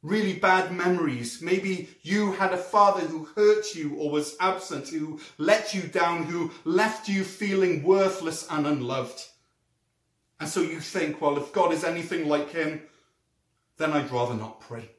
really 0.03 0.35
bad 0.35 0.73
memories. 0.73 1.41
Maybe 1.41 1.89
you 2.03 2.33
had 2.33 2.53
a 2.53 2.59
father 2.59 3.01
who 3.01 3.29
hurt 3.37 3.75
you 3.75 3.95
or 3.97 4.11
was 4.11 4.37
absent, 4.41 4.89
who 4.89 5.21
let 5.39 5.75
you 5.75 5.83
down, 5.83 6.25
who 6.25 6.51
left 6.65 7.09
you 7.09 7.25
feeling 7.25 7.83
worthless 7.83 8.47
and 8.51 8.67
unloved. 8.67 9.27
And 10.41 10.49
so 10.49 10.61
you 10.61 10.81
think, 10.81 11.21
well, 11.21 11.39
if 11.39 11.53
God 11.53 11.73
is 11.73 11.85
anything 11.85 12.29
like 12.29 12.51
him, 12.51 12.83
then 13.77 13.93
I'd 13.93 14.11
rather 14.11 14.35
not 14.35 14.61
pray. 14.61 14.91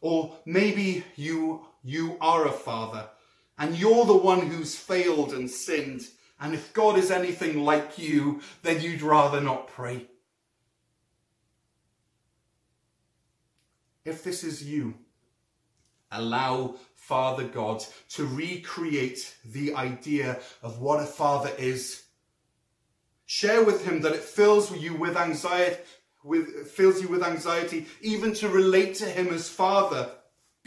Or 0.00 0.38
maybe 0.46 1.04
you, 1.16 1.66
you 1.82 2.16
are 2.20 2.46
a 2.46 2.52
father 2.52 3.08
and 3.58 3.76
you're 3.76 4.06
the 4.06 4.16
one 4.16 4.46
who's 4.46 4.76
failed 4.76 5.32
and 5.32 5.50
sinned. 5.50 6.02
And 6.40 6.54
if 6.54 6.72
God 6.72 6.96
is 6.98 7.10
anything 7.10 7.64
like 7.64 7.98
you, 7.98 8.40
then 8.62 8.80
you'd 8.80 9.02
rather 9.02 9.40
not 9.40 9.68
pray. 9.68 10.06
If 14.04 14.22
this 14.22 14.44
is 14.44 14.62
you, 14.62 14.94
allow 16.10 16.76
Father 16.94 17.44
God 17.44 17.82
to 18.10 18.26
recreate 18.26 19.34
the 19.44 19.74
idea 19.74 20.38
of 20.62 20.78
what 20.78 21.02
a 21.02 21.06
father 21.06 21.50
is. 21.58 22.04
Share 23.26 23.64
with 23.64 23.84
him 23.84 24.00
that 24.02 24.12
it 24.12 24.22
fills 24.22 24.74
you 24.76 24.94
with 24.94 25.16
anxiety, 25.16 25.80
with, 26.22 26.70
fills 26.70 27.02
you 27.02 27.08
with 27.08 27.22
anxiety, 27.22 27.86
even 28.00 28.32
to 28.34 28.48
relate 28.48 28.94
to 28.96 29.06
him 29.06 29.28
as 29.28 29.48
father. 29.48 30.10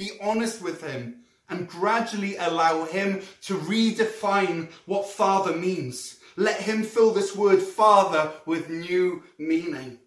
Be 0.02 0.18
honest 0.20 0.64
with 0.64 0.82
him 0.82 1.18
and 1.48 1.68
gradually 1.68 2.36
allow 2.36 2.86
him 2.86 3.22
to 3.42 3.56
redefine 3.56 4.72
what 4.88 5.08
father 5.08 5.56
means. 5.56 6.18
Let 6.36 6.60
him 6.60 6.82
fill 6.82 7.12
this 7.12 7.36
word 7.36 7.62
father 7.62 8.34
with 8.48 8.68
new 8.68 9.22
meaning. 9.38 10.00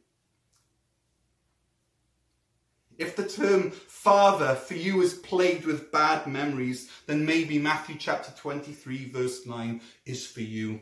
If 2.99 3.15
the 3.15 3.29
term 3.29 3.71
father 3.71 4.57
for 4.57 4.75
you 4.75 5.01
is 5.01 5.15
plagued 5.15 5.65
with 5.65 5.93
bad 5.93 6.27
memories, 6.27 6.91
then 7.07 7.25
maybe 7.25 7.61
Matthew 7.61 7.95
chapter 7.97 8.33
23 8.33 9.11
verse 9.11 9.47
9 9.47 9.81
is 10.07 10.27
for 10.27 10.41
you. 10.41 10.81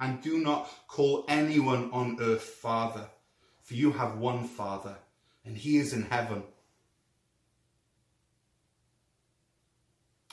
And 0.00 0.22
do 0.22 0.38
not 0.38 0.70
call 0.88 1.26
anyone 1.28 1.90
on 1.92 2.16
earth 2.18 2.40
father, 2.40 3.08
for 3.60 3.74
you 3.74 3.92
have 3.92 4.16
one 4.16 4.48
father, 4.48 4.96
and 5.44 5.58
he 5.58 5.76
is 5.76 5.92
in 5.92 6.04
heaven. 6.04 6.44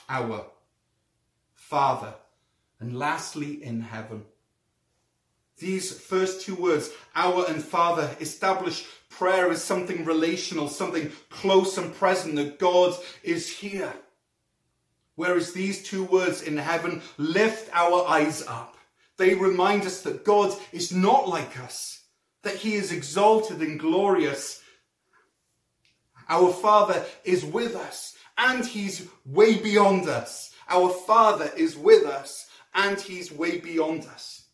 Our 0.09 0.45
Father, 1.53 2.15
and 2.79 2.97
lastly 2.97 3.63
in 3.63 3.81
heaven. 3.81 4.25
These 5.59 5.99
first 5.99 6.41
two 6.41 6.55
words, 6.55 6.89
our 7.15 7.47
and 7.47 7.63
Father, 7.63 8.09
establish 8.19 8.87
prayer 9.09 9.51
as 9.51 9.63
something 9.63 10.05
relational, 10.05 10.67
something 10.67 11.11
close 11.29 11.77
and 11.77 11.93
present, 11.93 12.37
that 12.37 12.57
God 12.57 12.95
is 13.23 13.49
here. 13.57 13.93
Whereas 15.15 15.51
these 15.51 15.83
two 15.83 16.05
words 16.05 16.41
in 16.41 16.57
heaven 16.57 17.01
lift 17.17 17.69
our 17.73 18.07
eyes 18.07 18.41
up. 18.47 18.77
They 19.17 19.35
remind 19.35 19.83
us 19.83 20.01
that 20.03 20.23
God 20.23 20.57
is 20.71 20.93
not 20.93 21.27
like 21.27 21.59
us, 21.59 22.03
that 22.43 22.55
he 22.55 22.75
is 22.75 22.91
exalted 22.91 23.59
and 23.59 23.79
glorious. 23.79 24.61
Our 26.29 26.53
Father 26.53 27.05
is 27.25 27.43
with 27.43 27.75
us 27.75 28.15
and 28.39 28.65
he's 28.65 29.07
way 29.25 29.57
beyond 29.57 30.07
us. 30.07 30.53
Our 30.69 30.89
Father 30.89 31.51
is 31.55 31.77
with 31.77 32.05
us 32.05 32.49
and 32.73 32.99
he's 32.99 33.31
way 33.31 33.59
beyond 33.59 34.05
us. 34.05 34.45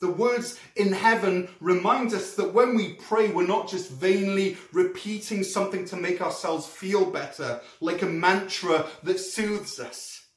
The 0.00 0.10
words 0.10 0.58
in 0.76 0.92
heaven 0.92 1.48
remind 1.60 2.14
us 2.14 2.34
that 2.36 2.54
when 2.54 2.74
we 2.74 2.94
pray, 2.94 3.28
we're 3.28 3.46
not 3.46 3.68
just 3.68 3.90
vainly 3.90 4.56
repeating 4.72 5.44
something 5.44 5.84
to 5.86 5.96
make 5.96 6.22
ourselves 6.22 6.66
feel 6.66 7.10
better, 7.10 7.60
like 7.82 8.00
a 8.00 8.06
mantra 8.06 8.86
that 9.02 9.20
soothes 9.20 9.78
us. 9.78 10.28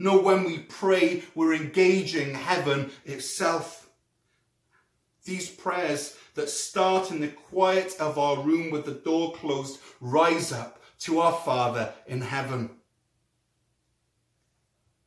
No, 0.00 0.20
when 0.20 0.42
we 0.42 0.58
pray, 0.58 1.22
we're 1.36 1.54
engaging 1.54 2.34
heaven 2.34 2.90
itself. 3.04 3.88
These 5.24 5.50
prayers 5.50 6.16
that 6.34 6.48
start 6.48 7.12
in 7.12 7.20
the 7.20 7.28
quiet 7.28 7.94
of 8.00 8.18
our 8.18 8.42
room 8.42 8.72
with 8.72 8.86
the 8.86 8.94
door 8.94 9.34
closed 9.34 9.78
rise 10.00 10.50
up 10.50 10.81
to 11.02 11.20
our 11.20 11.32
Father 11.32 11.92
in 12.06 12.20
heaven. 12.20 12.70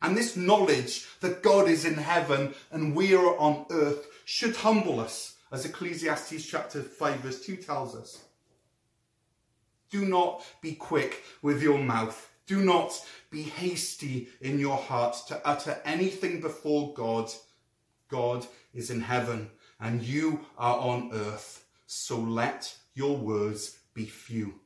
And 0.01 0.15
this 0.15 0.35
knowledge 0.35 1.07
that 1.21 1.41
God 1.41 1.67
is 1.67 1.85
in 1.85 1.95
heaven 1.95 2.53
and 2.71 2.95
we 2.95 3.15
are 3.15 3.37
on 3.37 3.65
earth 3.71 4.07
should 4.25 4.55
humble 4.57 4.99
us, 4.99 5.35
as 5.51 5.65
Ecclesiastes 5.65 6.45
chapter 6.45 6.81
5 6.81 7.19
verse 7.21 7.45
2 7.45 7.57
tells 7.57 7.95
us. 7.95 8.23
Do 9.89 10.05
not 10.05 10.45
be 10.61 10.73
quick 10.73 11.23
with 11.41 11.61
your 11.63 11.79
mouth. 11.79 12.29
Do 12.45 12.61
not 12.61 12.93
be 13.31 13.43
hasty 13.43 14.27
in 14.41 14.59
your 14.59 14.77
heart 14.77 15.15
to 15.27 15.41
utter 15.47 15.79
anything 15.85 16.41
before 16.41 16.93
God. 16.93 17.31
God 18.09 18.45
is 18.73 18.89
in 18.89 19.01
heaven 19.01 19.49
and 19.79 20.03
you 20.03 20.41
are 20.57 20.77
on 20.77 21.11
earth. 21.13 21.65
So 21.87 22.19
let 22.19 22.75
your 22.93 23.15
words 23.17 23.79
be 23.93 24.05
few. 24.05 24.59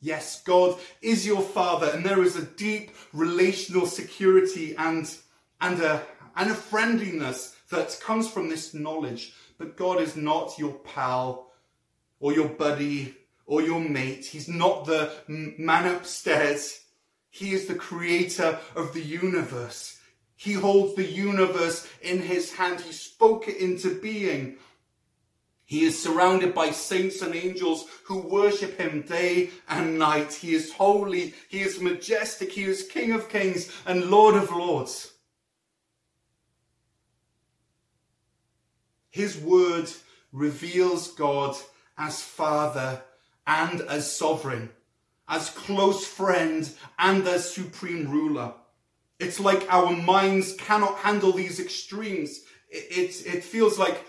Yes, 0.00 0.42
God 0.42 0.78
is 1.00 1.26
your 1.26 1.42
Father, 1.42 1.90
and 1.92 2.04
there 2.04 2.22
is 2.22 2.36
a 2.36 2.44
deep 2.44 2.90
relational 3.12 3.86
security 3.86 4.74
and, 4.76 5.12
and, 5.60 5.80
a, 5.80 6.02
and 6.36 6.50
a 6.50 6.54
friendliness 6.54 7.56
that 7.70 7.98
comes 8.02 8.28
from 8.28 8.48
this 8.48 8.74
knowledge. 8.74 9.34
But 9.58 9.76
God 9.76 10.00
is 10.00 10.16
not 10.16 10.58
your 10.58 10.74
pal 10.74 11.50
or 12.20 12.32
your 12.32 12.48
buddy 12.48 13.16
or 13.46 13.62
your 13.62 13.80
mate. 13.80 14.26
He's 14.26 14.48
not 14.48 14.84
the 14.84 15.12
man 15.28 15.94
upstairs. 15.94 16.80
He 17.30 17.52
is 17.52 17.66
the 17.66 17.74
creator 17.74 18.58
of 18.74 18.92
the 18.92 19.02
universe. 19.02 19.98
He 20.36 20.52
holds 20.52 20.94
the 20.94 21.06
universe 21.06 21.88
in 22.02 22.20
his 22.20 22.52
hand. 22.52 22.80
He 22.80 22.92
spoke 22.92 23.48
it 23.48 23.56
into 23.56 23.98
being. 24.00 24.58
He 25.66 25.84
is 25.84 26.00
surrounded 26.00 26.54
by 26.54 26.70
saints 26.70 27.22
and 27.22 27.34
angels 27.34 27.86
who 28.04 28.18
worship 28.18 28.78
him 28.78 29.02
day 29.02 29.50
and 29.68 29.98
night. 29.98 30.32
He 30.32 30.54
is 30.54 30.72
holy. 30.72 31.34
He 31.48 31.60
is 31.60 31.80
majestic. 31.80 32.52
He 32.52 32.62
is 32.62 32.86
King 32.86 33.10
of 33.10 33.28
kings 33.28 33.70
and 33.84 34.08
Lord 34.08 34.36
of 34.36 34.50
lords. 34.52 35.12
His 39.10 39.36
word 39.36 39.90
reveals 40.30 41.08
God 41.08 41.56
as 41.98 42.22
Father 42.22 43.02
and 43.44 43.80
as 43.80 44.14
sovereign, 44.14 44.70
as 45.28 45.50
close 45.50 46.06
friend 46.06 46.70
and 46.96 47.26
as 47.26 47.50
supreme 47.52 48.08
ruler. 48.08 48.52
It's 49.18 49.40
like 49.40 49.66
our 49.72 49.90
minds 49.90 50.54
cannot 50.58 50.98
handle 50.98 51.32
these 51.32 51.58
extremes. 51.58 52.42
It, 52.68 52.98
it, 52.98 53.36
it 53.36 53.44
feels 53.44 53.78
like 53.78 54.04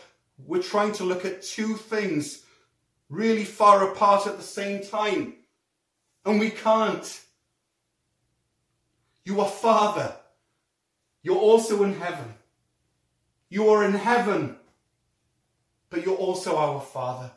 we're 0.46 0.62
trying 0.62 0.94
to 0.94 1.04
look 1.04 1.26
at 1.26 1.42
two 1.42 1.76
things 1.76 2.44
really 3.10 3.46
far 3.46 3.92
apart 3.92 4.28
at 4.28 4.38
the 4.38 4.44
same 4.44 4.84
time. 4.84 5.36
And 6.26 6.40
we 6.40 6.50
can't. 6.50 7.22
You 9.24 9.42
are 9.42 9.50
Father. 9.50 10.16
You're 11.24 11.38
also 11.38 11.84
in 11.84 11.94
heaven. 11.94 12.34
You 13.50 13.70
are 13.70 13.86
in 13.86 13.94
heaven, 13.94 14.58
but 15.90 16.06
you're 16.06 16.16
also 16.16 16.58
our 16.58 16.82
Father. 16.82 17.32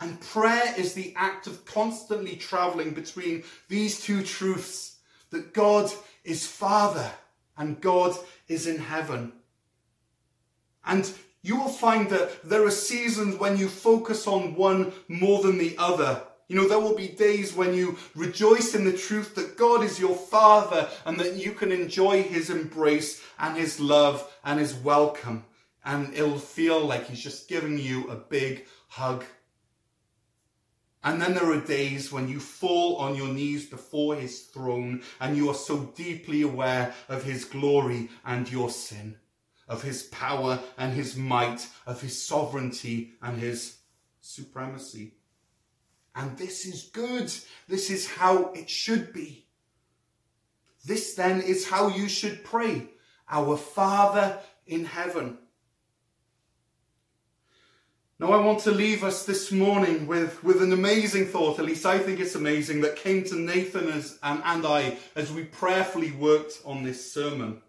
And 0.00 0.20
prayer 0.20 0.74
is 0.76 0.92
the 0.92 1.14
act 1.16 1.46
of 1.46 1.64
constantly 1.64 2.36
traveling 2.36 2.92
between 2.92 3.44
these 3.68 4.00
two 4.00 4.22
truths 4.22 4.98
that 5.30 5.52
God 5.52 5.90
is 6.24 6.46
Father 6.46 7.10
and 7.56 7.80
God 7.80 8.16
is 8.48 8.66
in 8.66 8.78
heaven. 8.78 9.32
And 10.84 11.10
you 11.46 11.54
will 11.54 11.68
find 11.68 12.10
that 12.10 12.42
there 12.42 12.64
are 12.66 12.72
seasons 12.72 13.38
when 13.38 13.56
you 13.56 13.68
focus 13.68 14.26
on 14.26 14.56
one 14.56 14.92
more 15.06 15.40
than 15.44 15.58
the 15.58 15.76
other. 15.78 16.20
You 16.48 16.56
know, 16.56 16.66
there 16.68 16.80
will 16.80 16.96
be 16.96 17.06
days 17.06 17.54
when 17.54 17.72
you 17.72 17.98
rejoice 18.16 18.74
in 18.74 18.84
the 18.84 18.92
truth 18.92 19.36
that 19.36 19.56
God 19.56 19.84
is 19.84 20.00
your 20.00 20.16
Father 20.16 20.88
and 21.04 21.20
that 21.20 21.34
you 21.36 21.52
can 21.52 21.70
enjoy 21.70 22.24
His 22.24 22.50
embrace 22.50 23.22
and 23.38 23.56
His 23.56 23.78
love 23.78 24.28
and 24.44 24.58
His 24.58 24.74
welcome. 24.74 25.44
And 25.84 26.12
it'll 26.14 26.38
feel 26.38 26.84
like 26.84 27.06
He's 27.06 27.22
just 27.22 27.48
giving 27.48 27.78
you 27.78 28.08
a 28.08 28.16
big 28.16 28.66
hug. 28.88 29.24
And 31.04 31.22
then 31.22 31.34
there 31.34 31.52
are 31.52 31.60
days 31.60 32.10
when 32.10 32.26
you 32.26 32.40
fall 32.40 32.96
on 32.96 33.14
your 33.14 33.28
knees 33.28 33.66
before 33.66 34.16
His 34.16 34.42
throne 34.42 35.02
and 35.20 35.36
you 35.36 35.48
are 35.48 35.54
so 35.54 35.92
deeply 35.94 36.42
aware 36.42 36.92
of 37.08 37.22
His 37.22 37.44
glory 37.44 38.10
and 38.24 38.50
your 38.50 38.68
sin 38.68 39.16
of 39.68 39.82
his 39.82 40.04
power 40.04 40.60
and 40.78 40.92
his 40.92 41.16
might, 41.16 41.68
of 41.86 42.00
his 42.00 42.20
sovereignty 42.22 43.14
and 43.20 43.38
his 43.38 43.78
supremacy. 44.20 45.14
And 46.14 46.36
this 46.38 46.64
is 46.64 46.84
good. 46.84 47.32
This 47.68 47.90
is 47.90 48.10
how 48.10 48.52
it 48.52 48.70
should 48.70 49.12
be. 49.12 49.46
This 50.84 51.14
then 51.14 51.42
is 51.42 51.68
how 51.68 51.88
you 51.88 52.08
should 52.08 52.44
pray. 52.44 52.88
Our 53.28 53.56
Father 53.56 54.38
in 54.66 54.84
heaven. 54.84 55.38
Now, 58.18 58.32
I 58.32 58.42
want 58.42 58.60
to 58.60 58.70
leave 58.70 59.04
us 59.04 59.26
this 59.26 59.52
morning 59.52 60.06
with, 60.06 60.42
with 60.42 60.62
an 60.62 60.72
amazing 60.72 61.26
thought, 61.26 61.58
at 61.58 61.66
least 61.66 61.84
I 61.84 61.98
think 61.98 62.18
it's 62.18 62.34
amazing, 62.34 62.80
that 62.80 62.96
came 62.96 63.24
to 63.24 63.36
Nathan 63.36 63.88
as, 63.88 64.18
and, 64.22 64.40
and 64.42 64.64
I 64.64 64.96
as 65.14 65.30
we 65.30 65.44
prayerfully 65.44 66.12
worked 66.12 66.62
on 66.64 66.82
this 66.82 67.12
sermon. 67.12 67.60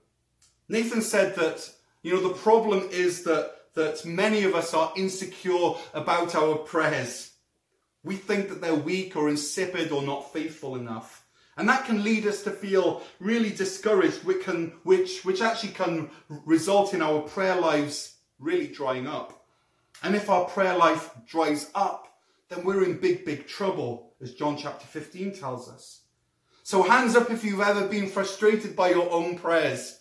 Nathan 0.69 1.01
said 1.01 1.36
that, 1.36 1.69
you 2.08 2.13
know, 2.13 2.26
the 2.26 2.36
problem 2.36 2.88
is 2.89 3.24
that, 3.24 3.54
that 3.74 4.06
many 4.06 4.43
of 4.43 4.56
us 4.56 4.74
are 4.74 4.93
insecure 4.96 5.74
about 5.93 6.36
our 6.36 6.56
prayers. 6.56 7.32
We 8.02 8.15
think 8.15 8.48
that 8.48 8.62
they're 8.62 8.74
weak 8.74 9.17
or 9.17 9.28
insipid 9.28 9.91
or 9.91 10.02
not 10.02 10.32
faithful 10.32 10.78
enough. 10.78 11.26
And 11.58 11.67
that 11.67 11.84
can 11.84 12.06
lead 12.06 12.26
us 12.26 12.43
to 12.43 12.52
feel 12.52 13.02
really 13.20 13.50
discouraged, 13.50 14.24
which, 14.24 14.41
can, 14.46 14.72
which, 14.84 15.26
which 15.26 15.41
actually 15.41 15.74
can 15.74 16.10
result 16.46 16.93
in 16.93 17.02
our 17.02 17.20
prayer 17.24 17.60
lives 17.60 18.15
really 18.39 18.67
drying 18.67 19.06
up. 19.06 19.46
And 20.02 20.15
if 20.15 20.30
our 20.30 20.46
prayer 20.46 20.78
life 20.78 21.10
dries 21.28 21.70
up, 21.76 22.08
then 22.48 22.63
we're 22.63 22.86
in 22.86 23.00
big, 23.00 23.26
big 23.26 23.48
trouble, 23.48 24.13
as 24.22 24.34
John 24.34 24.56
chapter 24.56 24.88
15 24.88 25.34
tells 25.34 25.67
us. 25.67 26.04
So 26.63 26.84
hands 26.84 27.17
up 27.17 27.32
if 27.32 27.43
you've 27.43 27.60
ever 27.60 27.86
been 27.86 28.08
frustrated 28.08 28.78
by 28.78 28.91
your 28.91 29.12
own 29.12 29.38
prayers. 29.38 30.00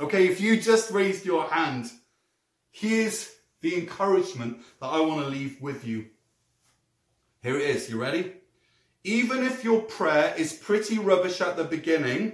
Okay, 0.00 0.28
if 0.28 0.40
you 0.40 0.58
just 0.58 0.90
raised 0.90 1.26
your 1.26 1.44
hand, 1.44 1.90
here's 2.70 3.30
the 3.60 3.76
encouragement 3.76 4.58
that 4.80 4.86
I 4.86 5.00
want 5.00 5.20
to 5.20 5.28
leave 5.28 5.60
with 5.60 5.86
you. 5.86 6.06
Here 7.42 7.56
it 7.56 7.76
is. 7.76 7.90
You 7.90 8.00
ready? 8.00 8.32
Even 9.04 9.44
if 9.44 9.62
your 9.62 9.82
prayer 9.82 10.34
is 10.38 10.54
pretty 10.54 10.98
rubbish 10.98 11.42
at 11.42 11.56
the 11.58 11.64
beginning, 11.64 12.32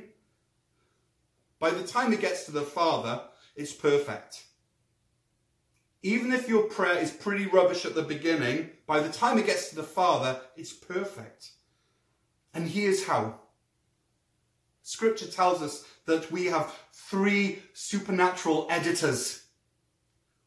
by 1.58 1.70
the 1.70 1.86
time 1.86 2.12
it 2.12 2.20
gets 2.20 2.44
to 2.44 2.52
the 2.52 2.62
Father, 2.62 3.22
it's 3.56 3.72
perfect. 3.72 4.44
Even 6.02 6.32
if 6.32 6.48
your 6.48 6.64
prayer 6.64 6.98
is 6.98 7.10
pretty 7.10 7.46
rubbish 7.46 7.84
at 7.84 7.96
the 7.96 8.02
beginning, 8.02 8.70
by 8.86 9.00
the 9.00 9.12
time 9.12 9.38
it 9.38 9.46
gets 9.46 9.70
to 9.70 9.76
the 9.76 9.82
Father, 9.82 10.40
it's 10.56 10.72
perfect. 10.72 11.50
And 12.54 12.68
here's 12.68 13.06
how. 13.06 13.40
Scripture 14.82 15.26
tells 15.26 15.62
us 15.62 15.84
that 16.06 16.30
we 16.32 16.46
have 16.46 16.74
three 16.92 17.62
supernatural 17.72 18.66
editors 18.70 19.44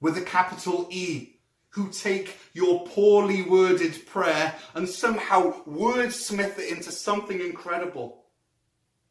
with 0.02 0.18
a 0.18 0.22
capital 0.22 0.88
E 0.90 1.40
who 1.72 1.90
take 1.90 2.38
your 2.54 2.86
poorly 2.88 3.44
worded 3.44 4.06
prayer 4.08 4.56
and 4.74 4.90
somehow 4.90 5.54
wordsmith 5.66 6.58
it 6.58 6.72
into 6.72 6.92
something 6.92 7.40
incredible. 7.40 8.26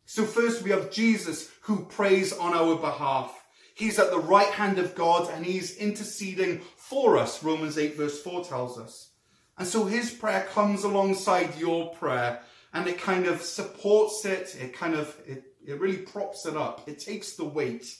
So 0.07 0.25
first 0.25 0.63
we 0.63 0.71
have 0.71 0.91
Jesus 0.91 1.51
who 1.63 1.85
prays 1.85 2.33
on 2.33 2.55
our 2.55 2.77
behalf. 2.77 3.33
He's 3.75 3.99
at 3.99 4.11
the 4.11 4.19
right 4.19 4.49
hand 4.49 4.79
of 4.79 4.95
God 4.95 5.31
and 5.31 5.47
he's 5.47 5.77
interceding 5.77 6.63
for 6.77 7.17
us, 7.17 7.45
Romans 7.45 7.79
8 7.79 7.97
verse 7.97 8.21
4 8.23 8.45
tells 8.45 8.79
us. 8.79 9.11
And 9.57 9.67
so 9.67 9.85
his 9.85 10.11
prayer 10.11 10.47
comes 10.53 10.83
alongside 10.83 11.59
your 11.59 11.95
prayer 11.95 12.41
and 12.73 12.89
it 12.89 12.99
kind 12.99 13.27
of 13.27 13.43
supports 13.43 14.25
it. 14.25 14.57
It 14.61 14.73
kind 14.73 14.95
of, 14.95 15.17
it, 15.27 15.45
it 15.69 15.81
really 15.81 15.99
props 15.99 16.47
it 16.47 16.57
up. 16.57 16.89
It 16.89 16.99
takes 16.99 17.33
the 17.33 17.45
weight 17.45 17.97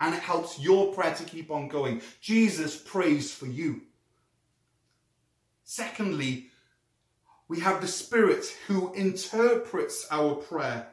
and 0.00 0.14
it 0.14 0.20
helps 0.20 0.58
your 0.58 0.92
prayer 0.94 1.14
to 1.14 1.24
keep 1.24 1.50
on 1.50 1.68
going. 1.68 2.02
Jesus 2.20 2.76
prays 2.76 3.32
for 3.32 3.46
you. 3.46 3.82
Secondly, 5.64 6.50
we 7.48 7.60
have 7.60 7.80
the 7.80 7.88
Spirit 7.88 8.46
who 8.66 8.92
interprets 8.94 10.06
our 10.10 10.34
prayer. 10.34 10.88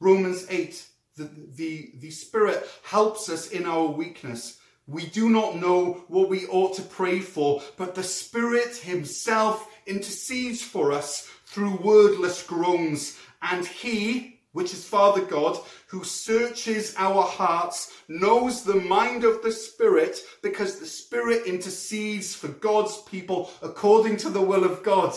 Romans 0.00 0.46
8 0.48 0.86
the, 1.16 1.30
the, 1.54 1.92
the 1.98 2.10
Spirit 2.10 2.66
helps 2.84 3.28
us 3.28 3.50
in 3.50 3.66
our 3.66 3.86
weakness. 3.86 4.58
We 4.86 5.06
do 5.06 5.28
not 5.28 5.56
know 5.56 6.04
what 6.08 6.28
we 6.28 6.46
ought 6.46 6.74
to 6.76 6.82
pray 6.82 7.20
for, 7.20 7.62
but 7.76 7.94
the 7.94 8.02
Spirit 8.02 8.76
Himself 8.76 9.68
intercedes 9.86 10.62
for 10.62 10.92
us 10.92 11.28
through 11.46 11.76
wordless 11.76 12.42
groans. 12.42 13.18
And 13.42 13.66
He, 13.66 14.40
which 14.52 14.72
is 14.72 14.86
Father 14.86 15.22
God, 15.22 15.58
who 15.88 16.04
searches 16.04 16.94
our 16.96 17.22
hearts, 17.22 17.92
knows 18.08 18.62
the 18.62 18.76
mind 18.76 19.24
of 19.24 19.42
the 19.42 19.52
Spirit 19.52 20.20
because 20.42 20.78
the 20.78 20.86
Spirit 20.86 21.46
intercedes 21.46 22.34
for 22.34 22.48
God's 22.48 23.02
people 23.02 23.50
according 23.60 24.16
to 24.18 24.30
the 24.30 24.40
will 24.40 24.64
of 24.64 24.82
God. 24.82 25.14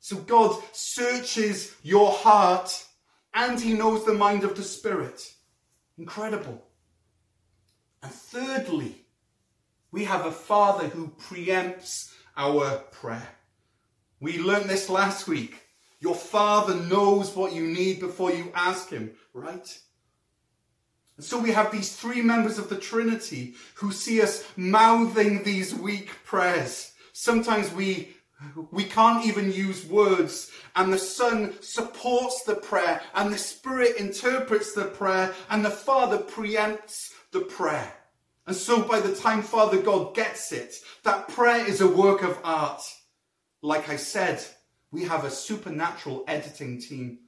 So 0.00 0.16
God 0.16 0.62
searches 0.72 1.74
your 1.82 2.12
heart 2.12 2.84
and 3.32 3.58
he 3.58 3.72
knows 3.72 4.04
the 4.04 4.12
mind 4.12 4.44
of 4.44 4.56
the 4.56 4.62
Spirit. 4.62 5.34
Incredible. 5.96 6.62
And 8.02 8.12
thirdly, 8.12 9.06
we 9.90 10.04
have 10.04 10.26
a 10.26 10.32
Father 10.32 10.88
who 10.88 11.08
preempts 11.08 12.12
our 12.36 12.78
prayer. 12.90 13.28
We 14.20 14.38
learned 14.38 14.68
this 14.68 14.90
last 14.90 15.26
week. 15.26 15.63
Your 16.04 16.14
Father 16.14 16.74
knows 16.74 17.34
what 17.34 17.54
you 17.54 17.66
need 17.66 17.98
before 17.98 18.30
you 18.30 18.52
ask 18.54 18.90
Him, 18.90 19.12
right? 19.32 19.78
And 21.16 21.24
so 21.24 21.38
we 21.38 21.52
have 21.52 21.72
these 21.72 21.96
three 21.96 22.20
members 22.20 22.58
of 22.58 22.68
the 22.68 22.76
Trinity 22.76 23.54
who 23.76 23.90
see 23.90 24.20
us 24.20 24.44
mouthing 24.54 25.44
these 25.44 25.74
weak 25.74 26.10
prayers. 26.26 26.92
Sometimes 27.14 27.72
we 27.72 28.14
we 28.70 28.84
can't 28.84 29.24
even 29.24 29.50
use 29.50 29.86
words. 29.86 30.50
And 30.76 30.92
the 30.92 30.98
Son 30.98 31.54
supports 31.62 32.42
the 32.42 32.56
prayer, 32.56 33.00
and 33.14 33.32
the 33.32 33.38
Spirit 33.38 33.96
interprets 33.96 34.74
the 34.74 34.84
prayer, 34.84 35.32
and 35.48 35.64
the 35.64 35.70
Father 35.70 36.18
preempts 36.18 37.12
the 37.32 37.40
prayer. 37.40 37.90
And 38.46 38.54
so 38.54 38.82
by 38.82 39.00
the 39.00 39.16
time 39.16 39.40
Father 39.40 39.80
God 39.80 40.14
gets 40.14 40.52
it, 40.52 40.74
that 41.04 41.28
prayer 41.28 41.66
is 41.66 41.80
a 41.80 41.88
work 41.88 42.22
of 42.22 42.38
art. 42.44 42.82
Like 43.62 43.88
I 43.88 43.96
said, 43.96 44.44
we 44.94 45.02
have 45.02 45.24
a 45.24 45.30
supernatural 45.30 46.22
editing 46.28 46.80
team. 46.80 47.18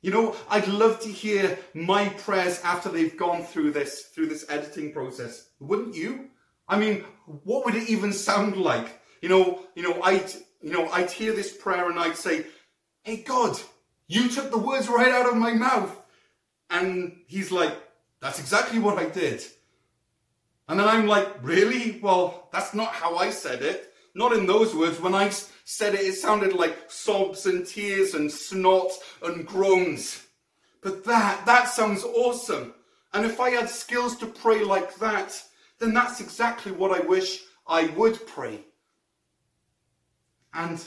You 0.00 0.10
know, 0.10 0.34
I'd 0.48 0.66
love 0.66 1.00
to 1.00 1.08
hear 1.08 1.58
my 1.74 2.08
prayers 2.08 2.62
after 2.64 2.88
they've 2.88 3.16
gone 3.16 3.44
through 3.44 3.72
this, 3.72 4.04
through 4.14 4.28
this 4.28 4.46
editing 4.48 4.92
process. 4.92 5.50
Wouldn't 5.60 5.94
you? 5.94 6.30
I 6.66 6.78
mean, 6.78 7.04
what 7.44 7.66
would 7.66 7.74
it 7.74 7.90
even 7.90 8.14
sound 8.14 8.56
like? 8.56 9.02
You 9.20 9.28
know, 9.28 9.66
you 9.74 9.82
know, 9.82 10.00
I'd, 10.02 10.32
you 10.62 10.72
know, 10.72 10.88
I'd 10.88 11.10
hear 11.10 11.34
this 11.34 11.54
prayer 11.54 11.90
and 11.90 11.98
I'd 11.98 12.16
say, 12.16 12.46
Hey 13.02 13.18
God, 13.18 13.58
you 14.06 14.30
took 14.30 14.50
the 14.50 14.58
words 14.58 14.88
right 14.88 15.12
out 15.12 15.28
of 15.28 15.36
my 15.36 15.52
mouth. 15.52 15.94
And 16.70 17.20
he's 17.26 17.52
like, 17.52 17.74
that's 18.20 18.38
exactly 18.38 18.78
what 18.78 18.98
I 18.98 19.06
did. 19.06 19.42
And 20.66 20.80
then 20.80 20.88
I'm 20.88 21.06
like, 21.06 21.28
really? 21.42 21.98
Well, 22.00 22.48
that's 22.52 22.74
not 22.74 22.92
how 22.92 23.16
I 23.16 23.30
said 23.30 23.62
it. 23.62 23.92
Not 24.14 24.32
in 24.32 24.46
those 24.46 24.74
words. 24.74 25.00
When 25.00 25.14
I 25.14 25.30
said 25.64 25.94
it, 25.94 26.00
it 26.00 26.14
sounded 26.14 26.52
like 26.52 26.90
sobs 26.90 27.46
and 27.46 27.66
tears 27.66 28.14
and 28.14 28.30
snot 28.30 28.90
and 29.22 29.46
groans. 29.46 30.26
But 30.80 31.04
that, 31.04 31.44
that 31.46 31.68
sounds 31.68 32.04
awesome. 32.04 32.74
And 33.12 33.24
if 33.24 33.40
I 33.40 33.50
had 33.50 33.70
skills 33.70 34.16
to 34.18 34.26
pray 34.26 34.64
like 34.64 34.94
that, 34.96 35.40
then 35.78 35.94
that's 35.94 36.20
exactly 36.20 36.72
what 36.72 36.92
I 36.92 37.06
wish 37.06 37.42
I 37.66 37.86
would 37.88 38.26
pray. 38.26 38.60
And, 40.52 40.82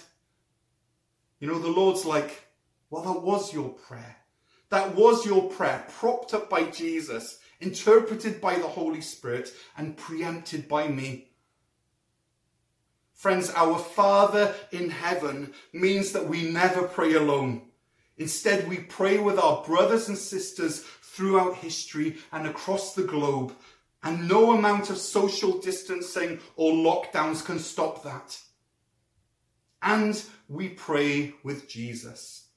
you 1.39 1.47
know, 1.47 1.59
the 1.59 1.69
Lord's 1.69 2.05
like, 2.05 2.47
well, 2.89 3.03
that 3.03 3.21
was 3.21 3.53
your 3.53 3.69
prayer. 3.69 4.17
That 4.69 4.95
was 4.95 5.25
your 5.25 5.49
prayer, 5.49 5.85
propped 5.89 6.33
up 6.33 6.49
by 6.49 6.63
Jesus, 6.63 7.39
interpreted 7.59 8.39
by 8.39 8.55
the 8.55 8.67
Holy 8.67 9.01
Spirit, 9.01 9.53
and 9.77 9.97
preempted 9.97 10.67
by 10.67 10.87
me. 10.87 11.30
Friends, 13.21 13.51
our 13.51 13.77
Father 13.77 14.53
in 14.71 14.89
heaven 14.89 15.53
means 15.73 16.11
that 16.11 16.27
we 16.27 16.51
never 16.51 16.83
pray 16.87 17.13
alone. 17.13 17.61
Instead, 18.17 18.67
we 18.67 18.77
pray 18.77 19.17
with 19.17 19.37
our 19.39 19.63
brothers 19.63 20.07
and 20.07 20.17
sisters 20.17 20.79
throughout 21.01 21.55
history 21.55 22.17
and 22.31 22.47
across 22.47 22.93
the 22.93 23.03
globe, 23.03 23.53
and 24.03 24.27
no 24.27 24.51
amount 24.51 24.89
of 24.89 24.97
social 24.97 25.59
distancing 25.59 26.39
or 26.55 26.73
lockdowns 26.73 27.45
can 27.45 27.59
stop 27.59 28.03
that 28.03 28.37
and 29.81 30.23
we 30.47 30.69
pray 30.69 31.33
with 31.43 31.67
Jesus. 31.67 32.47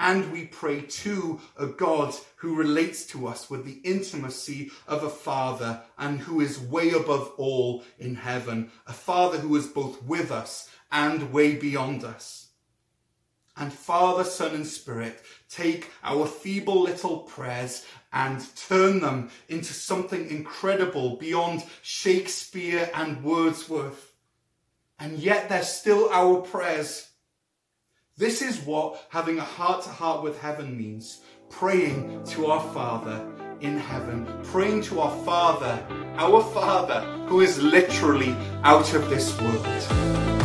And 0.00 0.32
we 0.32 0.46
pray 0.46 0.80
to 0.80 1.40
a 1.56 1.66
God 1.66 2.14
who 2.36 2.56
relates 2.56 3.04
to 3.06 3.28
us 3.28 3.48
with 3.48 3.64
the 3.64 3.80
intimacy 3.84 4.72
of 4.88 5.04
a 5.04 5.10
father 5.10 5.82
and 5.96 6.18
who 6.18 6.40
is 6.40 6.58
way 6.58 6.90
above 6.90 7.32
all 7.36 7.84
in 7.98 8.16
heaven. 8.16 8.72
A 8.88 8.92
father 8.92 9.38
who 9.38 9.54
is 9.56 9.66
both 9.66 10.02
with 10.02 10.32
us 10.32 10.68
and 10.90 11.32
way 11.32 11.54
beyond 11.54 12.02
us. 12.02 12.48
And 13.56 13.72
Father, 13.72 14.24
Son, 14.24 14.54
and 14.54 14.66
Spirit 14.66 15.20
take 15.50 15.90
our 16.02 16.26
feeble 16.26 16.80
little 16.80 17.18
prayers 17.18 17.84
and 18.10 18.42
turn 18.56 19.00
them 19.00 19.30
into 19.48 19.74
something 19.74 20.30
incredible 20.30 21.16
beyond 21.16 21.64
Shakespeare 21.82 22.90
and 22.94 23.22
Wordsworth 23.22 24.10
and 25.00 25.18
yet 25.18 25.48
they're 25.48 25.62
still 25.62 26.10
our 26.12 26.42
prayers. 26.42 27.09
This 28.20 28.42
is 28.42 28.58
what 28.66 29.06
having 29.08 29.38
a 29.38 29.42
heart 29.42 29.82
to 29.84 29.88
heart 29.88 30.22
with 30.22 30.38
heaven 30.38 30.76
means 30.76 31.22
praying 31.48 32.22
to 32.24 32.48
our 32.48 32.60
Father 32.74 33.26
in 33.62 33.78
heaven, 33.78 34.28
praying 34.42 34.82
to 34.82 35.00
our 35.00 35.24
Father, 35.24 35.82
our 36.16 36.44
Father, 36.52 37.00
who 37.28 37.40
is 37.40 37.62
literally 37.62 38.36
out 38.62 38.92
of 38.92 39.08
this 39.08 39.40
world. 39.40 40.39